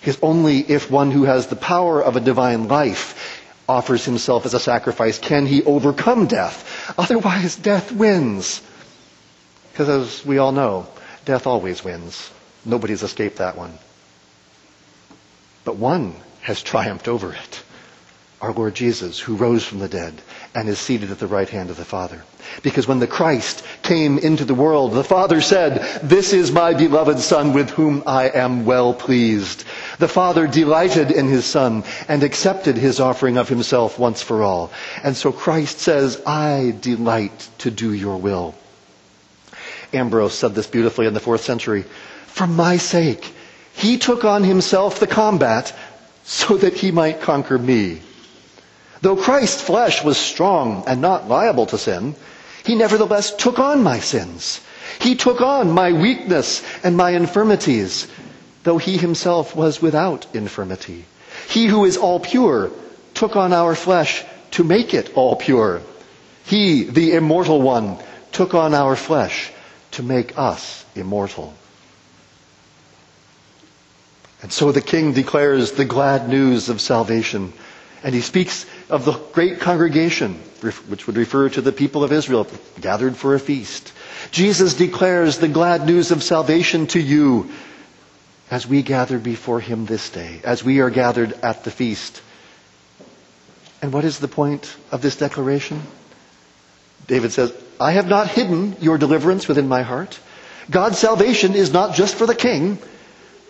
Because 0.00 0.18
only 0.22 0.58
if 0.58 0.90
one 0.90 1.12
who 1.12 1.22
has 1.22 1.46
the 1.46 1.54
power 1.54 2.02
of 2.02 2.16
a 2.16 2.20
divine 2.20 2.66
life 2.66 3.46
offers 3.68 4.04
himself 4.04 4.44
as 4.44 4.54
a 4.54 4.58
sacrifice 4.58 5.20
can 5.20 5.46
he 5.46 5.62
overcome 5.62 6.26
death. 6.26 6.92
Otherwise, 6.98 7.54
death 7.54 7.92
wins. 7.92 8.60
Because 9.80 10.18
as 10.18 10.26
we 10.26 10.36
all 10.36 10.52
know, 10.52 10.86
death 11.24 11.46
always 11.46 11.82
wins. 11.82 12.30
Nobody's 12.66 13.02
escaped 13.02 13.38
that 13.38 13.56
one. 13.56 13.78
But 15.64 15.76
one 15.76 16.16
has 16.42 16.62
triumphed 16.62 17.08
over 17.08 17.32
it. 17.32 17.62
Our 18.42 18.52
Lord 18.52 18.74
Jesus, 18.74 19.18
who 19.18 19.36
rose 19.36 19.64
from 19.64 19.78
the 19.78 19.88
dead 19.88 20.20
and 20.54 20.68
is 20.68 20.78
seated 20.78 21.10
at 21.10 21.18
the 21.18 21.26
right 21.26 21.48
hand 21.48 21.70
of 21.70 21.78
the 21.78 21.86
Father. 21.86 22.22
Because 22.62 22.86
when 22.86 22.98
the 22.98 23.06
Christ 23.06 23.64
came 23.82 24.18
into 24.18 24.44
the 24.44 24.52
world, 24.52 24.92
the 24.92 25.02
Father 25.02 25.40
said, 25.40 26.02
This 26.02 26.34
is 26.34 26.52
my 26.52 26.74
beloved 26.74 27.18
Son 27.18 27.54
with 27.54 27.70
whom 27.70 28.02
I 28.06 28.28
am 28.28 28.66
well 28.66 28.92
pleased. 28.92 29.64
The 29.98 30.08
Father 30.08 30.46
delighted 30.46 31.10
in 31.10 31.26
His 31.26 31.46
Son 31.46 31.84
and 32.06 32.22
accepted 32.22 32.76
His 32.76 33.00
offering 33.00 33.38
of 33.38 33.48
Himself 33.48 33.98
once 33.98 34.20
for 34.20 34.42
all. 34.42 34.72
And 35.02 35.16
so 35.16 35.32
Christ 35.32 35.78
says, 35.78 36.20
I 36.26 36.76
delight 36.82 37.48
to 37.60 37.70
do 37.70 37.94
your 37.94 38.18
will. 38.18 38.54
Ambrose 39.92 40.34
said 40.34 40.54
this 40.54 40.66
beautifully 40.66 41.06
in 41.06 41.14
the 41.14 41.20
fourth 41.20 41.42
century. 41.42 41.84
For 42.26 42.46
my 42.46 42.76
sake, 42.76 43.34
he 43.74 43.98
took 43.98 44.24
on 44.24 44.44
himself 44.44 45.00
the 45.00 45.06
combat 45.06 45.72
so 46.24 46.56
that 46.58 46.74
he 46.74 46.90
might 46.90 47.20
conquer 47.20 47.58
me. 47.58 48.00
Though 49.02 49.16
Christ's 49.16 49.62
flesh 49.62 50.04
was 50.04 50.18
strong 50.18 50.84
and 50.86 51.00
not 51.00 51.28
liable 51.28 51.66
to 51.66 51.78
sin, 51.78 52.14
he 52.64 52.74
nevertheless 52.74 53.34
took 53.34 53.58
on 53.58 53.82
my 53.82 53.98
sins. 54.00 54.60
He 55.00 55.14
took 55.14 55.40
on 55.40 55.70
my 55.70 55.92
weakness 55.92 56.62
and 56.84 56.96
my 56.96 57.10
infirmities, 57.10 58.06
though 58.64 58.78
he 58.78 58.98
himself 58.98 59.56
was 59.56 59.80
without 59.80 60.26
infirmity. 60.34 61.06
He 61.48 61.66
who 61.66 61.84
is 61.84 61.96
all 61.96 62.20
pure 62.20 62.70
took 63.14 63.34
on 63.36 63.52
our 63.52 63.74
flesh 63.74 64.22
to 64.52 64.64
make 64.64 64.92
it 64.92 65.12
all 65.14 65.36
pure. 65.36 65.80
He, 66.44 66.84
the 66.84 67.14
immortal 67.14 67.62
one, 67.62 67.96
took 68.32 68.54
on 68.54 68.74
our 68.74 68.96
flesh 68.96 69.52
to 69.92 70.02
make 70.02 70.38
us 70.38 70.84
immortal. 70.94 71.54
And 74.42 74.52
so 74.52 74.72
the 74.72 74.80
king 74.80 75.12
declares 75.12 75.72
the 75.72 75.84
glad 75.84 76.28
news 76.28 76.68
of 76.68 76.80
salvation. 76.80 77.52
And 78.02 78.14
he 78.14 78.22
speaks 78.22 78.64
of 78.88 79.04
the 79.04 79.12
great 79.12 79.60
congregation, 79.60 80.34
which 80.88 81.06
would 81.06 81.16
refer 81.16 81.50
to 81.50 81.60
the 81.60 81.72
people 81.72 82.02
of 82.02 82.12
Israel 82.12 82.46
gathered 82.80 83.16
for 83.16 83.34
a 83.34 83.40
feast. 83.40 83.92
Jesus 84.30 84.74
declares 84.74 85.38
the 85.38 85.48
glad 85.48 85.86
news 85.86 86.10
of 86.10 86.22
salvation 86.22 86.86
to 86.88 87.00
you 87.00 87.50
as 88.50 88.66
we 88.66 88.82
gather 88.82 89.18
before 89.18 89.60
him 89.60 89.84
this 89.86 90.10
day, 90.10 90.40
as 90.42 90.64
we 90.64 90.80
are 90.80 90.90
gathered 90.90 91.32
at 91.42 91.64
the 91.64 91.70
feast. 91.70 92.22
And 93.82 93.92
what 93.92 94.04
is 94.04 94.18
the 94.18 94.28
point 94.28 94.74
of 94.90 95.02
this 95.02 95.16
declaration? 95.16 95.82
David 97.06 97.32
says, 97.32 97.52
I 97.78 97.92
have 97.92 98.08
not 98.08 98.28
hidden 98.28 98.76
your 98.80 98.98
deliverance 98.98 99.48
within 99.48 99.68
my 99.68 99.82
heart. 99.82 100.18
God's 100.70 100.98
salvation 100.98 101.54
is 101.54 101.72
not 101.72 101.94
just 101.94 102.14
for 102.14 102.26
the 102.26 102.34
king. 102.34 102.78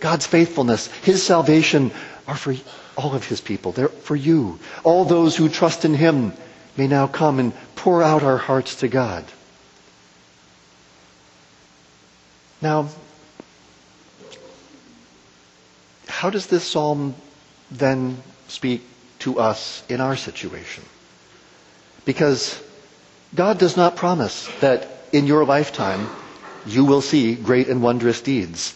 God's 0.01 0.27
faithfulness, 0.27 0.87
his 1.03 1.23
salvation 1.23 1.91
are 2.27 2.37
for 2.37 2.55
all 2.97 3.15
of 3.15 3.27
his 3.27 3.41
people. 3.41 3.73
They're 3.73 3.89
for 3.89 4.17
you. 4.17 4.59
All 4.83 5.05
those 5.05 5.37
who 5.37 5.49
trust 5.49 5.85
in 5.85 5.95
him 5.95 6.33
may 6.77 6.87
now 6.87 7.07
come 7.07 7.39
and 7.39 7.53
pour 7.77 8.03
out 8.03 8.23
our 8.23 8.39
hearts 8.39 8.77
to 8.77 8.89
God. 8.89 9.25
Now, 12.63 12.89
how 16.07 16.31
does 16.31 16.47
this 16.47 16.65
psalm 16.65 17.15
then 17.71 18.23
speak 18.49 18.83
to 19.21 19.39
us 19.39 19.83
in 19.89 20.01
our 20.01 20.17
situation? 20.17 20.85
Because 22.05 22.63
God 23.35 23.59
does 23.59 23.77
not 23.77 23.97
promise 23.97 24.49
that 24.61 24.89
in 25.13 25.27
your 25.27 25.45
lifetime 25.45 26.09
you 26.67 26.85
will 26.85 27.01
see 27.01 27.35
great 27.35 27.69
and 27.69 27.83
wondrous 27.83 28.21
deeds. 28.21 28.75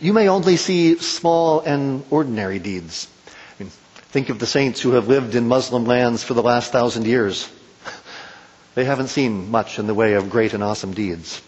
You 0.00 0.12
may 0.12 0.28
only 0.28 0.56
see 0.56 0.98
small 0.98 1.60
and 1.60 2.04
ordinary 2.10 2.58
deeds. 2.58 3.06
I 3.28 3.62
mean, 3.62 3.70
think 4.10 4.30
of 4.30 4.40
the 4.40 4.46
saints 4.46 4.80
who 4.80 4.92
have 4.92 5.06
lived 5.08 5.34
in 5.36 5.46
Muslim 5.46 5.84
lands 5.84 6.24
for 6.24 6.34
the 6.34 6.42
last 6.42 6.72
thousand 6.72 7.06
years. 7.06 7.48
They 8.74 8.84
haven't 8.86 9.08
seen 9.08 9.50
much 9.50 9.78
in 9.78 9.86
the 9.86 9.92
way 9.94 10.14
of 10.14 10.30
great 10.30 10.54
and 10.54 10.64
awesome 10.64 10.94
deeds. 10.94 11.42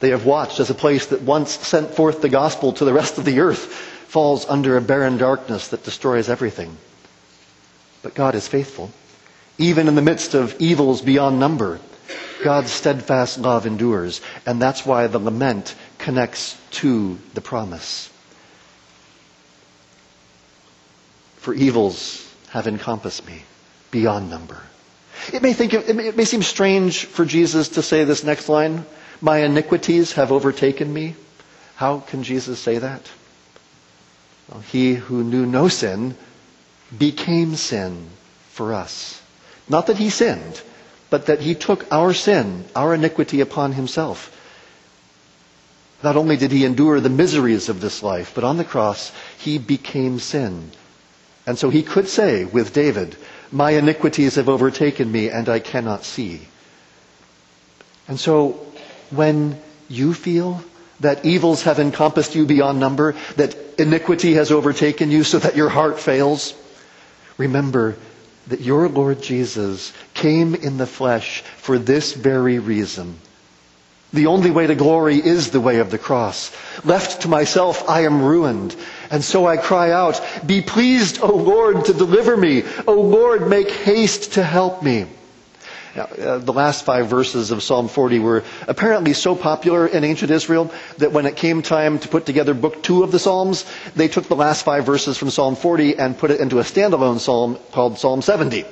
They 0.00 0.10
have 0.10 0.24
watched 0.24 0.60
as 0.60 0.70
a 0.70 0.74
place 0.74 1.06
that 1.08 1.20
once 1.20 1.50
sent 1.52 1.94
forth 1.94 2.22
the 2.22 2.30
gospel 2.30 2.72
to 2.72 2.86
the 2.86 2.92
rest 2.94 3.18
of 3.18 3.26
the 3.26 3.40
earth 3.40 3.66
falls 4.08 4.46
under 4.48 4.78
a 4.78 4.80
barren 4.80 5.18
darkness 5.18 5.68
that 5.68 5.84
destroys 5.84 6.30
everything. 6.30 6.74
But 8.02 8.14
God 8.14 8.34
is 8.34 8.48
faithful. 8.48 8.90
Even 9.60 9.88
in 9.88 9.94
the 9.94 10.00
midst 10.00 10.32
of 10.32 10.56
evils 10.58 11.02
beyond 11.02 11.38
number, 11.38 11.80
God's 12.42 12.70
steadfast 12.70 13.38
love 13.38 13.66
endures. 13.66 14.22
And 14.46 14.60
that's 14.60 14.86
why 14.86 15.06
the 15.06 15.18
lament 15.18 15.74
connects 15.98 16.56
to 16.70 17.18
the 17.34 17.42
promise. 17.42 18.08
For 21.36 21.52
evils 21.52 22.26
have 22.48 22.66
encompassed 22.66 23.26
me 23.26 23.42
beyond 23.90 24.30
number. 24.30 24.62
It 25.30 25.42
may, 25.42 25.52
think, 25.52 25.74
it 25.74 26.16
may, 26.16 26.24
seem 26.24 26.42
strange 26.42 27.04
for 27.04 27.26
Jesus 27.26 27.68
to 27.70 27.82
say 27.82 28.04
this 28.04 28.24
next 28.24 28.48
line, 28.48 28.86
my 29.20 29.40
iniquities 29.40 30.12
have 30.12 30.32
overtaken 30.32 30.90
me. 30.90 31.16
How 31.76 32.00
can 32.00 32.22
Jesus 32.22 32.58
say 32.58 32.78
that? 32.78 33.10
Well, 34.50 34.60
he 34.60 34.94
who 34.94 35.22
knew 35.22 35.44
no 35.44 35.68
sin 35.68 36.16
became 36.96 37.56
sin 37.56 38.08
for 38.52 38.72
us. 38.72 39.19
Not 39.70 39.86
that 39.86 39.98
he 39.98 40.10
sinned, 40.10 40.60
but 41.10 41.26
that 41.26 41.40
he 41.40 41.54
took 41.54 41.86
our 41.92 42.12
sin, 42.12 42.64
our 42.74 42.92
iniquity 42.92 43.40
upon 43.40 43.72
himself. 43.72 44.36
Not 46.02 46.16
only 46.16 46.36
did 46.36 46.50
he 46.50 46.64
endure 46.64 46.98
the 46.98 47.08
miseries 47.08 47.68
of 47.68 47.80
this 47.80 48.02
life, 48.02 48.32
but 48.34 48.42
on 48.42 48.56
the 48.56 48.64
cross, 48.64 49.12
he 49.38 49.58
became 49.58 50.18
sin. 50.18 50.72
And 51.46 51.56
so 51.56 51.70
he 51.70 51.84
could 51.84 52.08
say 52.08 52.44
with 52.44 52.72
David, 52.72 53.16
My 53.52 53.70
iniquities 53.72 54.34
have 54.34 54.48
overtaken 54.48 55.10
me, 55.10 55.30
and 55.30 55.48
I 55.48 55.60
cannot 55.60 56.04
see. 56.04 56.48
And 58.08 58.18
so 58.18 58.58
when 59.10 59.56
you 59.88 60.14
feel 60.14 60.64
that 60.98 61.24
evils 61.24 61.62
have 61.62 61.78
encompassed 61.78 62.34
you 62.34 62.44
beyond 62.44 62.80
number, 62.80 63.14
that 63.36 63.54
iniquity 63.78 64.34
has 64.34 64.50
overtaken 64.50 65.12
you 65.12 65.22
so 65.22 65.38
that 65.38 65.54
your 65.56 65.68
heart 65.68 66.00
fails, 66.00 66.54
remember 67.38 67.96
that 68.50 68.60
your 68.60 68.88
Lord 68.88 69.22
Jesus 69.22 69.92
came 70.14 70.54
in 70.54 70.76
the 70.76 70.86
flesh 70.86 71.42
for 71.56 71.78
this 71.78 72.12
very 72.12 72.58
reason 72.58 73.16
The 74.12 74.26
only 74.26 74.50
way 74.50 74.66
to 74.66 74.74
glory 74.74 75.16
is 75.16 75.50
the 75.50 75.60
way 75.60 75.78
of 75.78 75.90
the 75.90 75.98
cross. 75.98 76.50
Left 76.84 77.22
to 77.22 77.28
myself, 77.28 77.88
I 77.88 78.00
am 78.06 78.22
ruined. 78.22 78.74
And 79.08 79.22
so 79.22 79.46
I 79.46 79.56
cry 79.56 79.92
out, 79.92 80.20
Be 80.44 80.62
pleased, 80.62 81.20
O 81.22 81.32
Lord, 81.32 81.84
to 81.84 81.92
deliver 81.92 82.36
me. 82.36 82.64
O 82.88 82.94
Lord, 82.94 83.48
make 83.48 83.70
haste 83.70 84.32
to 84.32 84.42
help 84.42 84.82
me. 84.82 85.06
Uh, 85.96 86.38
the 86.38 86.52
last 86.52 86.84
five 86.84 87.08
verses 87.08 87.50
of 87.50 87.62
Psalm 87.62 87.88
40 87.88 88.20
were 88.20 88.44
apparently 88.68 89.12
so 89.12 89.34
popular 89.34 89.86
in 89.86 90.04
ancient 90.04 90.30
Israel 90.30 90.72
that 90.98 91.12
when 91.12 91.26
it 91.26 91.36
came 91.36 91.62
time 91.62 91.98
to 91.98 92.08
put 92.08 92.26
together 92.26 92.54
book 92.54 92.82
two 92.82 93.02
of 93.02 93.10
the 93.10 93.18
Psalms, 93.18 93.64
they 93.96 94.06
took 94.06 94.28
the 94.28 94.36
last 94.36 94.64
five 94.64 94.86
verses 94.86 95.18
from 95.18 95.30
Psalm 95.30 95.56
40 95.56 95.98
and 95.98 96.16
put 96.16 96.30
it 96.30 96.40
into 96.40 96.60
a 96.60 96.62
standalone 96.62 97.18
psalm 97.18 97.58
called 97.72 97.98
Psalm 97.98 98.22
70. 98.22 98.64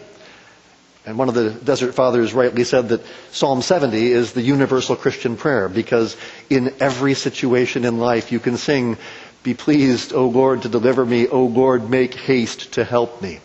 And 1.06 1.16
one 1.16 1.28
of 1.28 1.34
the 1.34 1.50
Desert 1.50 1.94
Fathers 1.94 2.34
rightly 2.34 2.64
said 2.64 2.90
that 2.90 3.00
Psalm 3.32 3.62
70 3.62 4.12
is 4.12 4.32
the 4.32 4.42
universal 4.42 4.94
Christian 4.94 5.36
prayer 5.36 5.68
because 5.68 6.16
in 6.50 6.74
every 6.80 7.14
situation 7.14 7.84
in 7.84 7.98
life 7.98 8.30
you 8.30 8.38
can 8.38 8.58
sing, 8.58 8.98
Be 9.42 9.54
pleased, 9.54 10.12
O 10.12 10.26
Lord, 10.28 10.62
to 10.62 10.68
deliver 10.68 11.06
me. 11.06 11.26
O 11.26 11.44
Lord, 11.44 11.88
make 11.88 12.14
haste 12.14 12.74
to 12.74 12.84
help 12.84 13.22
me. 13.22 13.40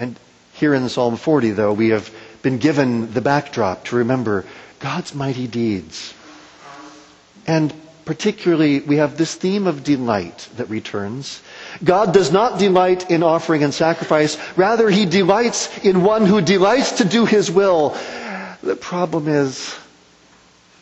And 0.00 0.18
here 0.54 0.72
in 0.72 0.88
Psalm 0.88 1.16
40, 1.16 1.50
though, 1.50 1.74
we 1.74 1.90
have 1.90 2.10
been 2.42 2.58
given 2.58 3.12
the 3.12 3.20
backdrop 3.20 3.84
to 3.86 3.96
remember 3.96 4.44
God's 4.80 5.14
mighty 5.14 5.46
deeds. 5.46 6.12
And 7.46 7.72
particularly, 8.04 8.80
we 8.80 8.96
have 8.96 9.16
this 9.16 9.34
theme 9.34 9.66
of 9.66 9.84
delight 9.84 10.48
that 10.56 10.68
returns. 10.68 11.40
God 11.82 12.12
does 12.12 12.32
not 12.32 12.58
delight 12.58 13.10
in 13.10 13.22
offering 13.22 13.62
and 13.62 13.72
sacrifice. 13.72 14.36
Rather, 14.56 14.90
He 14.90 15.06
delights 15.06 15.78
in 15.78 16.02
one 16.02 16.26
who 16.26 16.40
delights 16.40 16.98
to 16.98 17.04
do 17.04 17.24
His 17.24 17.50
will. 17.50 17.96
The 18.62 18.76
problem 18.76 19.28
is, 19.28 19.76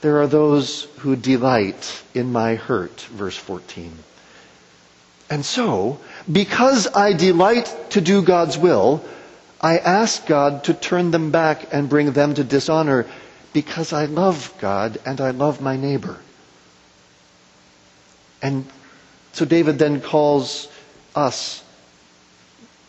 there 0.01 0.21
are 0.23 0.27
those 0.27 0.85
who 0.99 1.15
delight 1.15 2.03
in 2.15 2.33
my 2.33 2.55
hurt, 2.55 3.01
verse 3.03 3.37
14. 3.37 3.93
And 5.29 5.45
so, 5.45 6.01
because 6.31 6.89
I 6.89 7.13
delight 7.13 7.75
to 7.91 8.01
do 8.01 8.23
God's 8.23 8.59
will, 8.59 9.05
I 9.61 9.79
ask 9.79 10.27
God 10.27 10.65
to 10.65 10.75
turn 10.75 11.11
them 11.11 11.31
back 11.31 11.69
and 11.73 11.89
bring 11.89 12.13
them 12.13 12.35
to 12.35 12.45
dishonor 12.45 13.07
because 13.53 13.93
I 13.93 14.07
love 14.07 14.55
God 14.59 14.99
and 15.05 15.21
I 15.21 15.31
love 15.33 15.61
my 15.61 15.77
neighbor. 15.77 16.19
And 18.41 18.65
so 19.33 19.45
David 19.45 19.79
then 19.79 20.01
calls 20.01 20.69
us, 21.15 21.63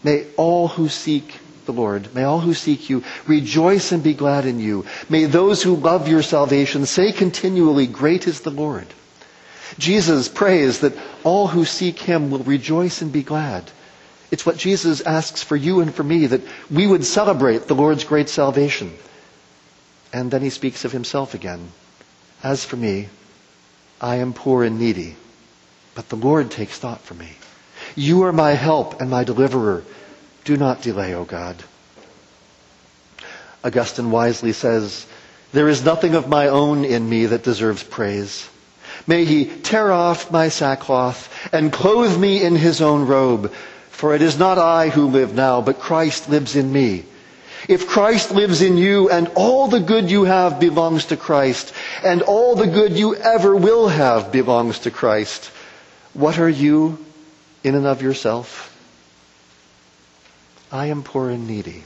may 0.04 0.28
all 0.38 0.70
who 0.70 0.88
seek 0.88 1.40
the 1.66 1.74
Lord, 1.74 2.16
may 2.16 2.24
all 2.24 2.40
who 2.40 2.54
seek 2.54 2.90
you 2.90 3.04
rejoice 3.28 3.92
and 3.92 4.02
be 4.02 4.14
glad 4.14 4.46
in 4.46 4.60
you. 4.60 4.86
May 5.10 5.26
those 5.26 5.62
who 5.62 5.76
love 5.76 6.08
your 6.08 6.24
salvation 6.24 6.86
say 6.86 7.12
continually, 7.12 7.86
great 7.86 8.28
is 8.28 8.42
the 8.42 8.50
Lord. 8.50 8.88
Jesus 9.78 10.30
prays 10.30 10.80
that 10.80 10.98
all 11.24 11.48
who 11.48 11.66
seek 11.66 12.00
him 12.00 12.32
will 12.32 12.44
rejoice 12.44 13.02
and 13.02 13.12
be 13.12 13.24
glad. 13.24 13.70
It's 14.32 14.46
what 14.46 14.58
Jesus 14.58 15.02
asks 15.02 15.44
for 15.44 15.58
you 15.58 15.82
and 15.82 15.94
for 15.94 16.04
me, 16.04 16.26
that 16.28 16.42
we 16.72 16.88
would 16.88 17.06
celebrate 17.06 17.68
the 17.68 17.76
Lord's 17.76 18.06
great 18.06 18.30
salvation. 18.30 18.98
And 20.14 20.32
then 20.32 20.42
he 20.42 20.50
speaks 20.50 20.86
of 20.86 20.94
himself 20.94 21.34
again. 21.34 21.72
As 22.42 22.64
for 22.64 22.78
me, 22.78 23.10
I 24.00 24.16
am 24.16 24.34
poor 24.34 24.64
and 24.64 24.80
needy, 24.80 25.16
but 25.96 26.10
the 26.10 26.16
Lord 26.16 26.50
takes 26.50 26.80
thought 26.80 27.02
for 27.02 27.14
me. 27.14 27.34
You 27.96 28.24
are 28.24 28.32
my 28.32 28.52
help 28.52 29.02
and 29.02 29.10
my 29.10 29.26
deliverer. 29.26 29.84
Do 30.46 30.56
not 30.56 30.82
delay, 30.82 31.14
O 31.14 31.26
God. 31.26 31.62
Augustine 33.64 34.12
wisely 34.12 34.54
says, 34.54 35.06
There 35.52 35.68
is 35.68 35.86
nothing 35.86 36.16
of 36.16 36.30
my 36.30 36.48
own 36.48 36.86
in 36.86 37.08
me 37.08 37.28
that 37.28 37.44
deserves 37.44 37.84
praise. 37.84 38.50
May 39.06 39.26
he 39.26 39.46
tear 39.46 39.92
off 39.92 40.32
my 40.32 40.50
sackcloth 40.50 41.30
and 41.54 41.72
clothe 41.72 42.18
me 42.18 42.44
in 42.44 42.56
his 42.56 42.82
own 42.82 43.08
robe 43.08 43.54
for 44.02 44.16
it 44.16 44.24
is 44.24 44.40
not 44.40 44.58
I 44.58 44.90
who 44.90 45.06
live 45.06 45.36
now, 45.36 45.62
but 45.62 45.80
Christ 45.80 46.28
lives 46.28 46.56
in 46.56 46.74
me. 46.74 47.06
If 47.70 47.88
Christ 47.88 48.32
lives 48.32 48.64
in 48.64 48.76
you 48.76 49.12
and 49.12 49.28
all 49.36 49.68
the 49.68 49.80
good 49.80 50.10
you 50.10 50.24
have 50.24 50.60
belongs 50.60 51.06
to 51.06 51.18
Christ, 51.18 51.72
and 52.04 52.24
all 52.24 52.56
the 52.56 52.66
good 52.66 52.98
you 52.98 53.14
ever 53.16 53.56
will 53.56 53.88
have 53.90 54.32
belongs 54.32 54.80
to 54.80 54.90
Christ, 54.90 55.52
what 56.16 56.40
are 56.40 56.50
you 56.50 56.98
in 57.64 57.76
and 57.76 57.86
of 57.86 58.02
yourself? 58.02 58.76
I 60.72 60.88
am 60.88 61.04
poor 61.04 61.30
and 61.30 61.48
needy. 61.48 61.84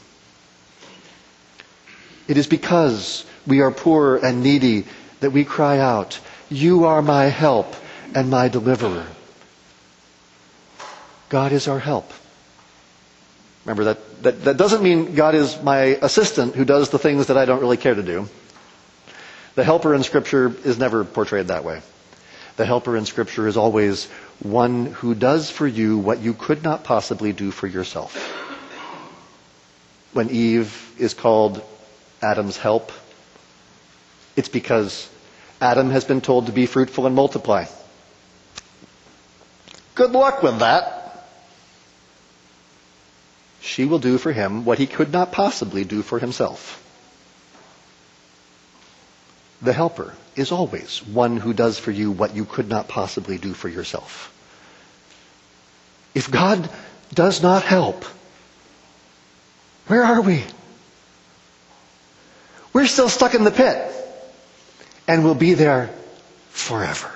It 2.30 2.38
is 2.38 2.48
because 2.48 3.26
we 3.46 3.60
are 3.60 3.72
poor 3.72 4.16
and 4.16 4.42
needy 4.42 4.86
that 5.20 5.32
we 5.32 5.44
cry 5.44 5.80
out, 5.80 6.18
You 6.50 6.86
are 6.86 7.02
my 7.02 7.26
help 7.26 7.76
and 8.16 8.30
my 8.30 8.48
deliverer. 8.48 9.06
God 11.30 11.52
is 11.52 11.68
our 11.68 11.80
help. 11.80 12.12
Remember 13.66 13.86
that, 13.86 14.24
that, 14.24 14.44
that 14.44 14.58
doesn't 14.58 14.84
mean 14.84 15.16
God 15.16 15.34
is 15.34 15.62
my 15.62 15.98
assistant 16.02 16.56
who 16.56 16.66
does 16.66 16.90
the 16.90 17.00
things 17.00 17.28
that 17.28 17.38
I 17.38 17.46
don't 17.46 17.62
really 17.62 17.78
care 17.78 17.96
to 17.96 18.04
do. 18.04 18.30
The 19.56 19.64
helper 19.64 19.96
in 19.96 20.04
Scripture 20.04 20.54
is 20.64 20.78
never 20.78 21.04
portrayed 21.04 21.48
that 21.48 21.64
way. 21.64 21.82
The 22.58 22.66
helper 22.66 22.96
in 22.96 23.06
Scripture 23.06 23.48
is 23.48 23.58
always 23.58 24.06
one 24.40 24.86
who 24.86 25.16
does 25.16 25.50
for 25.50 25.66
you 25.66 25.98
what 25.98 26.20
you 26.20 26.34
could 26.34 26.64
not 26.64 26.84
possibly 26.84 27.34
do 27.34 27.52
for 27.52 27.66
yourself. 27.66 28.16
When 30.14 30.30
Eve 30.30 30.94
is 31.00 31.14
called 31.14 31.64
Adam's 32.22 32.58
help, 32.58 32.92
it's 34.36 34.50
because 34.50 35.10
Adam 35.60 35.90
has 35.90 36.06
been 36.06 36.22
told 36.22 36.46
to 36.46 36.52
be 36.52 36.66
fruitful 36.66 37.08
and 37.08 37.16
multiply. 37.16 37.66
Good 39.96 40.12
luck 40.12 40.44
with 40.44 40.60
that 40.60 41.05
she 43.66 43.84
will 43.86 44.00
do 44.00 44.20
for 44.20 44.32
him 44.32 44.64
what 44.64 44.78
he 44.78 44.86
could 44.86 45.12
not 45.12 45.32
possibly 45.32 45.84
do 45.84 46.04
for 46.04 46.20
himself. 46.20 46.82
The 49.62 49.74
helper 49.74 50.14
is 50.36 50.52
always 50.52 51.00
one 51.00 51.38
who 51.38 51.52
does 51.52 51.80
for 51.80 51.90
you 51.90 52.12
what 52.12 52.36
you 52.36 52.46
could 52.46 52.70
not 52.70 52.88
possibly 52.88 53.40
do 53.40 53.54
for 53.54 53.68
yourself. 53.68 54.32
If 56.14 56.30
God 56.30 56.70
does 57.14 57.42
not 57.42 57.64
help, 57.64 58.06
where 59.88 60.04
are 60.04 60.22
we? 60.22 60.44
We're 62.72 62.86
still 62.86 63.10
stuck 63.10 63.34
in 63.34 63.44
the 63.44 63.52
pit 63.52 63.92
and 65.08 65.24
we'll 65.24 65.34
be 65.34 65.56
there 65.56 65.90
forever. 66.50 67.12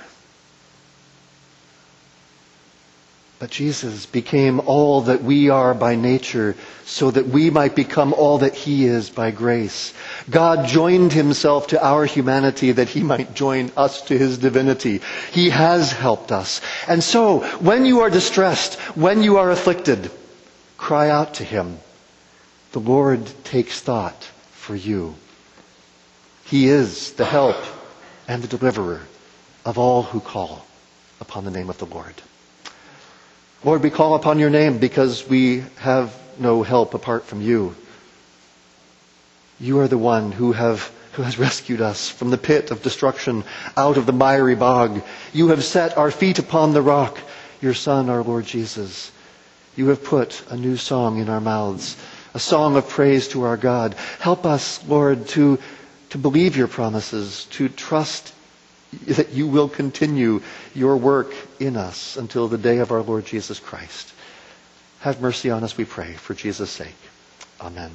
But 3.40 3.52
Jesus 3.52 4.06
became 4.06 4.60
all 4.60 5.04
that 5.04 5.24
we 5.24 5.50
are 5.50 5.74
by 5.74 5.96
nature 5.96 6.58
so 6.86 7.10
that 7.10 7.28
we 7.28 7.50
might 7.50 7.74
become 7.74 8.14
all 8.14 8.40
that 8.40 8.54
he 8.54 8.86
is 8.86 9.10
by 9.10 9.32
grace. 9.32 9.94
God 10.30 10.68
joined 10.68 11.14
himself 11.14 11.68
to 11.68 11.82
our 11.82 12.04
humanity 12.06 12.74
that 12.74 12.90
he 12.90 13.02
might 13.02 13.34
join 13.34 13.72
us 13.78 14.02
to 14.04 14.18
his 14.18 14.38
divinity. 14.40 15.00
He 15.32 15.52
has 15.52 15.94
helped 15.94 16.34
us. 16.34 16.60
And 16.86 17.02
so, 17.02 17.40
when 17.60 17.86
you 17.86 18.02
are 18.02 18.10
distressed, 18.10 18.76
when 18.98 19.24
you 19.24 19.38
are 19.38 19.52
afflicted, 19.52 20.12
cry 20.76 21.10
out 21.10 21.36
to 21.36 21.46
him. 21.46 21.80
The 22.74 22.82
Lord 22.82 23.26
takes 23.46 23.80
thought 23.80 24.22
for 24.52 24.76
you. 24.76 25.16
He 26.44 26.68
is 26.68 27.14
the 27.14 27.26
help 27.26 27.56
and 28.28 28.44
the 28.44 28.58
deliverer 28.58 29.00
of 29.66 29.78
all 29.78 30.04
who 30.04 30.20
call 30.20 30.66
upon 31.22 31.46
the 31.46 31.52
name 31.52 31.70
of 31.70 31.78
the 31.78 31.86
Lord. 31.86 32.16
Lord, 33.64 33.84
we 33.84 33.90
call 33.90 34.16
upon 34.16 34.40
your 34.40 34.50
name 34.50 34.78
because 34.78 35.28
we 35.28 35.66
have 35.80 36.16
no 36.40 36.64
help 36.64 36.94
apart 36.94 37.26
from 37.26 37.42
you. 37.42 37.76
You 39.60 39.80
are 39.80 39.88
the 39.90 39.98
one 39.98 40.32
who 40.32 40.54
have 40.54 40.90
who 41.14 41.24
has 41.24 41.38
rescued 41.38 41.82
us 41.82 42.08
from 42.08 42.30
the 42.30 42.38
pit 42.38 42.72
of 42.72 42.82
destruction, 42.82 43.44
out 43.76 43.98
of 43.98 44.06
the 44.06 44.14
miry 44.14 44.56
bog. 44.56 45.02
You 45.34 45.50
have 45.50 45.64
set 45.66 45.98
our 45.98 46.12
feet 46.12 46.40
upon 46.40 46.72
the 46.72 46.82
rock, 46.82 47.20
your 47.60 47.74
Son, 47.74 48.10
our 48.10 48.24
Lord 48.24 48.46
Jesus. 48.46 49.12
You 49.76 49.88
have 49.90 50.06
put 50.06 50.42
a 50.50 50.56
new 50.56 50.78
song 50.78 51.18
in 51.18 51.28
our 51.28 51.42
mouths, 51.42 51.98
a 52.34 52.40
song 52.40 52.78
of 52.78 52.88
praise 52.88 53.28
to 53.30 53.44
our 53.44 53.58
God. 53.58 53.96
Help 54.20 54.46
us, 54.46 54.82
Lord, 54.88 55.28
to, 55.30 55.60
to 56.12 56.18
believe 56.18 56.56
your 56.56 56.70
promises, 56.70 57.46
to 57.52 57.68
trust 57.68 58.34
that 59.08 59.32
you 59.32 59.48
will 59.48 59.70
continue 59.70 60.42
your 60.74 60.98
work 60.98 61.34
in 61.60 61.78
us 61.78 62.18
until 62.18 62.48
the 62.48 62.58
day 62.58 62.80
of 62.80 62.92
our 62.92 63.02
Lord 63.02 63.26
Jesus 63.26 63.60
Christ. 63.60 64.12
Have 65.02 65.22
mercy 65.22 65.50
on 65.50 65.64
us, 65.64 65.78
we 65.78 65.86
pray, 65.86 66.14
for 66.14 66.34
Jesus' 66.34 66.72
sake. 66.72 66.96
Amen. 67.62 67.92